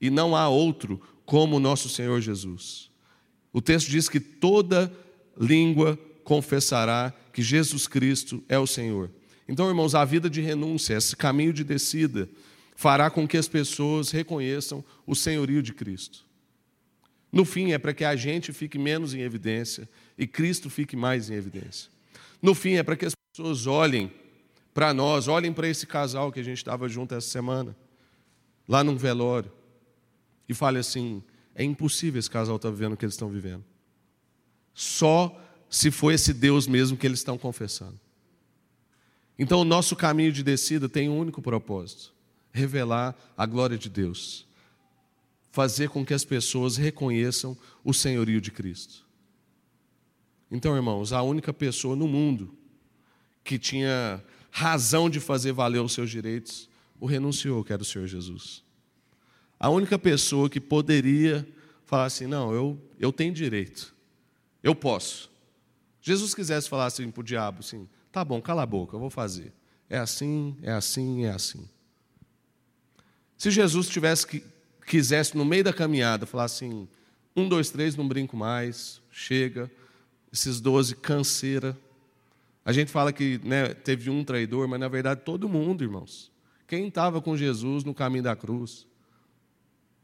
E 0.00 0.10
não 0.10 0.36
há 0.36 0.48
outro 0.48 1.00
como 1.30 1.60
nosso 1.60 1.88
Senhor 1.88 2.20
Jesus. 2.20 2.90
O 3.52 3.62
texto 3.62 3.88
diz 3.88 4.08
que 4.08 4.18
toda 4.18 4.92
língua 5.40 5.96
confessará 6.24 7.14
que 7.32 7.40
Jesus 7.40 7.86
Cristo 7.86 8.42
é 8.48 8.58
o 8.58 8.66
Senhor. 8.66 9.08
Então, 9.48 9.68
irmãos, 9.68 9.94
a 9.94 10.04
vida 10.04 10.28
de 10.28 10.40
renúncia, 10.40 10.94
esse 10.94 11.14
caminho 11.14 11.52
de 11.52 11.62
descida, 11.62 12.28
fará 12.74 13.08
com 13.08 13.28
que 13.28 13.36
as 13.36 13.46
pessoas 13.46 14.10
reconheçam 14.10 14.84
o 15.06 15.14
senhorio 15.14 15.62
de 15.62 15.72
Cristo. 15.72 16.26
No 17.30 17.44
fim, 17.44 17.70
é 17.70 17.78
para 17.78 17.94
que 17.94 18.04
a 18.04 18.16
gente 18.16 18.52
fique 18.52 18.76
menos 18.76 19.14
em 19.14 19.20
evidência 19.20 19.88
e 20.18 20.26
Cristo 20.26 20.68
fique 20.68 20.96
mais 20.96 21.30
em 21.30 21.34
evidência. 21.34 21.92
No 22.42 22.56
fim, 22.56 22.72
é 22.72 22.82
para 22.82 22.96
que 22.96 23.06
as 23.06 23.14
pessoas 23.32 23.68
olhem 23.68 24.10
para 24.74 24.92
nós, 24.92 25.28
olhem 25.28 25.52
para 25.52 25.68
esse 25.68 25.86
casal 25.86 26.32
que 26.32 26.40
a 26.40 26.44
gente 26.44 26.58
estava 26.58 26.88
junto 26.88 27.14
essa 27.14 27.28
semana, 27.28 27.76
lá 28.66 28.82
num 28.82 28.96
velório, 28.96 29.59
e 30.50 30.54
falem 30.54 30.80
assim: 30.80 31.22
é 31.54 31.62
impossível 31.62 32.18
esse 32.18 32.28
casal 32.28 32.56
estar 32.56 32.68
tá 32.68 32.74
vivendo 32.74 32.94
o 32.94 32.96
que 32.96 33.04
eles 33.04 33.14
estão 33.14 33.30
vivendo. 33.30 33.64
Só 34.74 35.40
se 35.68 35.90
for 35.90 36.10
esse 36.10 36.32
Deus 36.34 36.66
mesmo 36.66 36.96
que 36.96 37.06
eles 37.06 37.20
estão 37.20 37.38
confessando. 37.38 37.98
Então, 39.38 39.60
o 39.60 39.64
nosso 39.64 39.94
caminho 39.94 40.32
de 40.32 40.42
descida 40.42 40.88
tem 40.88 41.08
um 41.08 41.18
único 41.18 41.40
propósito: 41.40 42.12
revelar 42.52 43.16
a 43.36 43.46
glória 43.46 43.78
de 43.78 43.88
Deus 43.88 44.46
fazer 45.52 45.88
com 45.88 46.04
que 46.04 46.14
as 46.14 46.24
pessoas 46.24 46.76
reconheçam 46.76 47.56
o 47.84 47.92
senhorio 47.92 48.40
de 48.40 48.50
Cristo. 48.50 49.04
Então, 50.50 50.76
irmãos, 50.76 51.12
a 51.12 51.22
única 51.22 51.52
pessoa 51.52 51.96
no 51.96 52.06
mundo 52.06 52.56
que 53.42 53.58
tinha 53.58 54.22
razão 54.50 55.08
de 55.08 55.20
fazer 55.20 55.52
valer 55.52 55.80
os 55.80 55.92
seus 55.92 56.10
direitos, 56.10 56.68
o 57.00 57.06
renunciou, 57.06 57.64
que 57.64 57.72
era 57.72 57.82
o 57.82 57.84
Senhor 57.84 58.06
Jesus. 58.06 58.62
A 59.60 59.68
única 59.68 59.98
pessoa 59.98 60.48
que 60.48 60.58
poderia 60.58 61.46
falar 61.84 62.06
assim: 62.06 62.26
não, 62.26 62.54
eu, 62.54 62.80
eu 62.98 63.12
tenho 63.12 63.34
direito, 63.34 63.94
eu 64.62 64.74
posso. 64.74 65.30
Jesus 66.00 66.34
quisesse 66.34 66.66
falar 66.66 66.86
assim 66.86 67.10
para 67.10 67.20
o 67.20 67.24
diabo: 67.24 67.60
assim, 67.60 67.86
tá 68.10 68.24
bom, 68.24 68.40
cala 68.40 68.62
a 68.62 68.66
boca, 68.66 68.96
eu 68.96 69.00
vou 69.00 69.10
fazer. 69.10 69.52
É 69.88 69.98
assim, 69.98 70.56
é 70.62 70.72
assim, 70.72 71.26
é 71.26 71.30
assim. 71.30 71.68
Se 73.36 73.50
Jesus 73.50 73.88
tivesse 73.88 74.26
que 74.26 74.42
quisesse, 74.86 75.36
no 75.36 75.44
meio 75.44 75.62
da 75.62 75.74
caminhada, 75.74 76.24
falar 76.24 76.44
assim: 76.44 76.88
um, 77.36 77.46
dois, 77.46 77.68
três, 77.68 77.94
não 77.94 78.08
brinco 78.08 78.38
mais, 78.38 79.02
chega, 79.10 79.70
esses 80.32 80.58
doze, 80.58 80.96
canseira. 80.96 81.76
A 82.64 82.72
gente 82.72 82.90
fala 82.90 83.12
que 83.12 83.38
né, 83.44 83.74
teve 83.74 84.08
um 84.08 84.24
traidor, 84.24 84.66
mas 84.68 84.80
na 84.80 84.88
verdade 84.88 85.20
todo 85.22 85.48
mundo, 85.48 85.84
irmãos. 85.84 86.30
Quem 86.66 86.88
estava 86.88 87.20
com 87.20 87.36
Jesus 87.36 87.84
no 87.84 87.92
caminho 87.92 88.22
da 88.22 88.36
cruz? 88.36 88.86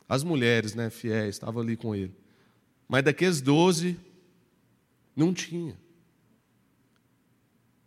As 0.09 0.23
mulheres, 0.23 0.75
né, 0.75 0.91
fiéis, 0.91 1.37
estavam 1.37 1.63
ali 1.63 1.77
com 1.77 1.95
ele. 1.95 2.15
Mas 2.89 3.05
daqueles 3.05 3.41
doze, 3.41 3.99
Não 5.15 5.33
tinha. 5.33 5.79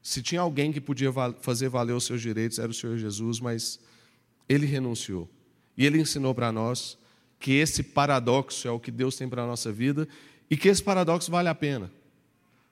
Se 0.01 0.23
tinha 0.23 0.41
alguém 0.41 0.71
que 0.71 0.82
podia 0.82 1.12
fazer 1.39 1.69
valer 1.69 1.93
os 1.93 2.03
seus 2.03 2.19
direitos, 2.19 2.58
era 2.58 2.71
o 2.71 2.73
Senhor 2.73 2.97
Jesus, 2.97 3.39
mas 3.39 3.79
ele 4.47 4.65
renunciou. 4.65 5.29
E 5.77 5.86
ele 5.86 5.99
ensinou 5.99 6.34
para 6.34 6.51
nós 6.51 6.97
que 7.39 7.51
esse 7.53 7.84
paradoxo 7.84 8.67
é 8.67 8.71
o 8.71 8.79
que 8.79 8.89
Deus 8.89 9.15
tem 9.15 9.29
para 9.29 9.43
a 9.43 9.47
nossa 9.47 9.71
vida 9.71 10.08
e 10.49 10.58
que 10.58 10.67
esse 10.67 10.82
paradoxo 10.82 11.29
vale 11.29 11.47
a 11.47 11.53
pena. 11.55 11.91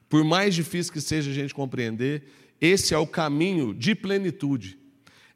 Por 0.10 0.24
mais 0.24 0.56
difícil 0.56 0.92
que 0.92 1.00
seja 1.00 1.30
a 1.30 1.34
gente 1.34 1.54
compreender, 1.54 2.24
esse 2.60 2.94
é 2.96 2.98
o 2.98 3.06
caminho 3.06 3.74
de 3.74 3.94
plenitude. 3.94 4.80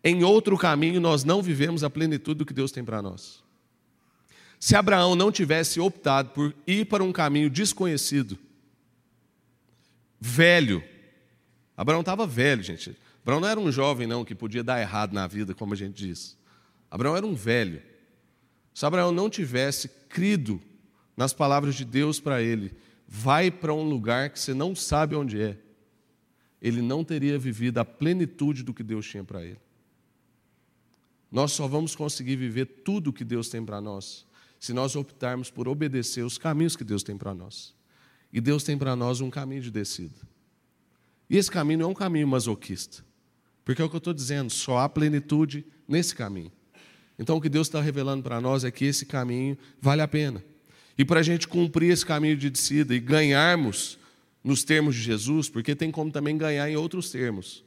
Em 0.04 0.24
outro 0.24 0.58
caminho, 0.58 1.00
nós 1.00 1.24
não 1.24 1.42
vivemos 1.42 1.84
a 1.84 1.90
plenitude 1.90 2.40
do 2.40 2.46
que 2.46 2.54
Deus 2.54 2.72
tem 2.72 2.84
para 2.84 3.02
nós. 3.02 3.44
Se 4.62 4.76
Abraão 4.76 5.16
não 5.16 5.32
tivesse 5.32 5.80
optado 5.80 6.30
por 6.30 6.54
ir 6.68 6.86
para 6.86 7.04
um 7.04 7.12
caminho 7.12 7.50
desconhecido, 7.50 8.38
velho, 10.20 10.84
Abraão 11.76 12.02
estava 12.02 12.28
velho, 12.28 12.62
gente. 12.62 12.96
Abraão 13.24 13.40
não 13.40 13.48
era 13.48 13.60
um 13.60 13.72
jovem, 13.72 14.06
não, 14.06 14.24
que 14.24 14.36
podia 14.36 14.64
dar 14.64 14.80
errado 14.80 15.14
na 15.14 15.26
vida, 15.26 15.56
como 15.56 15.74
a 15.74 15.76
gente 15.76 16.06
diz. 16.06 16.38
Abraão 16.92 17.18
era 17.18 17.26
um 17.26 17.34
velho. 17.34 17.82
Se 18.72 18.86
Abraão 18.86 19.12
não 19.12 19.32
tivesse 19.32 19.90
crido 20.08 20.62
nas 21.18 21.34
palavras 21.34 21.74
de 21.74 21.84
Deus 21.84 22.20
para 22.20 22.40
ele, 22.40 22.72
vai 23.08 23.50
para 23.50 23.74
um 23.74 23.90
lugar 23.90 24.30
que 24.30 24.40
você 24.40 24.54
não 24.54 24.76
sabe 24.76 25.16
onde 25.16 25.42
é, 25.42 25.58
ele 26.62 26.84
não 26.84 27.04
teria 27.04 27.40
vivido 27.40 27.80
a 27.80 27.86
plenitude 27.86 28.62
do 28.62 28.76
que 28.76 28.84
Deus 28.84 29.08
tinha 29.08 29.24
para 29.24 29.44
ele. 29.44 29.60
Nós 31.32 31.52
só 31.52 31.68
vamos 31.68 31.96
conseguir 31.96 32.36
viver 32.36 32.66
tudo 32.86 33.10
o 33.10 33.14
que 33.14 33.24
Deus 33.24 33.50
tem 33.50 33.66
para 33.66 33.82
nós 33.82 34.30
se 34.62 34.74
nós 34.74 34.96
optarmos 34.96 35.50
por 35.50 35.68
obedecer 35.68 36.24
os 36.24 36.38
caminhos 36.38 36.76
que 36.76 36.84
Deus 36.84 37.02
tem 37.02 37.18
para 37.18 37.34
nós. 37.34 37.74
E 38.32 38.40
Deus 38.40 38.64
tem 38.64 38.78
para 38.78 38.96
nós 38.96 39.20
um 39.20 39.28
caminho 39.28 39.64
de 39.64 39.72
descida. 39.72 40.16
E 41.28 41.36
esse 41.36 41.50
caminho 41.50 41.80
não 41.80 41.88
é 41.88 41.90
um 41.90 41.96
caminho 41.96 42.28
masoquista. 42.28 43.04
Porque 43.66 43.82
é 43.82 43.86
o 43.86 43.90
que 43.90 43.96
eu 43.96 43.98
estou 43.98 44.14
dizendo, 44.14 44.52
só 44.52 44.78
há 44.78 44.88
plenitude 44.88 45.66
nesse 45.88 46.14
caminho. 46.14 46.52
Então 47.18 47.38
o 47.38 47.42
que 47.42 47.50
Deus 47.50 47.68
está 47.68 47.82
revelando 47.82 48.22
para 48.22 48.40
nós 48.40 48.64
é 48.64 48.70
que 48.70 48.86
esse 48.86 49.04
caminho 49.04 49.58
vale 49.82 50.04
a 50.04 50.08
pena. 50.08 50.44
E 50.96 51.04
para 51.04 51.22
a 51.22 51.24
gente 51.24 51.48
cumprir 51.48 51.92
esse 51.92 52.06
caminho 52.06 52.38
de 52.38 52.48
descida 52.48 52.94
e 52.94 53.00
ganharmos 53.00 53.98
nos 54.44 54.64
termos 54.64 54.94
de 54.94 55.02
Jesus, 55.02 55.50
porque 55.50 55.76
tem 55.76 55.90
como 55.90 56.12
também 56.12 56.38
ganhar 56.38 56.70
em 56.70 56.76
outros 56.76 57.10
termos. 57.10 57.64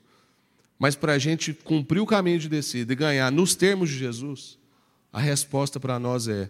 Mas 0.78 0.94
para 0.94 1.14
a 1.14 1.18
gente 1.18 1.52
cumprir 1.52 1.98
o 1.98 2.06
caminho 2.06 2.38
de 2.38 2.48
descida 2.48 2.92
e 2.92 2.96
ganhar 2.96 3.32
nos 3.32 3.56
termos 3.56 3.90
de 3.90 3.98
Jesus, 3.98 4.58
a 5.12 5.18
resposta 5.18 5.80
para 5.80 5.98
nós 5.98 6.28
é: 6.28 6.48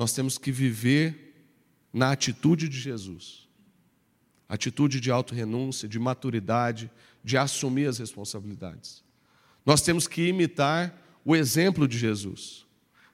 nós 0.00 0.14
temos 0.14 0.38
que 0.38 0.50
viver 0.50 1.34
na 1.92 2.10
atitude 2.10 2.70
de 2.70 2.80
Jesus. 2.80 3.46
Atitude 4.48 4.98
de 4.98 5.10
auto-renúncia, 5.10 5.86
de 5.86 5.98
maturidade, 5.98 6.90
de 7.22 7.36
assumir 7.36 7.86
as 7.86 7.98
responsabilidades. 7.98 9.04
Nós 9.64 9.82
temos 9.82 10.08
que 10.08 10.26
imitar 10.26 10.98
o 11.22 11.36
exemplo 11.36 11.86
de 11.86 11.98
Jesus, 11.98 12.64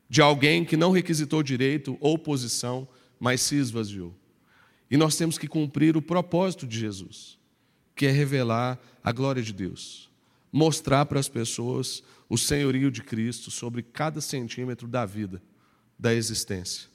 de 0.08 0.22
alguém 0.22 0.64
que 0.64 0.76
não 0.76 0.92
requisitou 0.92 1.42
direito 1.42 1.98
ou 2.00 2.16
posição, 2.16 2.86
mas 3.18 3.40
se 3.40 3.56
esvaziou. 3.56 4.14
E 4.88 4.96
nós 4.96 5.16
temos 5.16 5.36
que 5.36 5.48
cumprir 5.48 5.96
o 5.96 6.02
propósito 6.02 6.68
de 6.68 6.78
Jesus, 6.78 7.36
que 7.96 8.06
é 8.06 8.12
revelar 8.12 8.78
a 9.02 9.10
glória 9.10 9.42
de 9.42 9.52
Deus, 9.52 10.08
mostrar 10.52 11.04
para 11.06 11.18
as 11.18 11.28
pessoas 11.28 12.00
o 12.28 12.38
senhorio 12.38 12.92
de 12.92 13.02
Cristo 13.02 13.50
sobre 13.50 13.82
cada 13.82 14.20
centímetro 14.20 14.86
da 14.86 15.04
vida, 15.04 15.42
da 15.98 16.14
existência. 16.14 16.88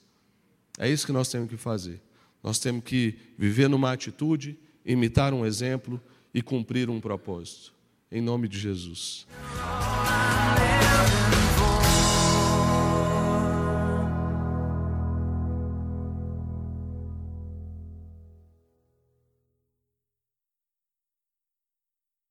É 0.77 0.89
isso 0.89 1.05
que 1.05 1.11
nós 1.11 1.29
temos 1.29 1.49
que 1.49 1.57
fazer. 1.57 2.01
Nós 2.43 2.59
temos 2.59 2.83
que 2.83 3.17
viver 3.37 3.67
numa 3.67 3.91
atitude, 3.91 4.57
imitar 4.85 5.33
um 5.33 5.45
exemplo 5.45 6.01
e 6.33 6.41
cumprir 6.41 6.89
um 6.89 6.99
propósito. 6.99 7.73
Em 8.11 8.21
nome 8.21 8.47
de 8.47 8.59
Jesus. 8.59 9.27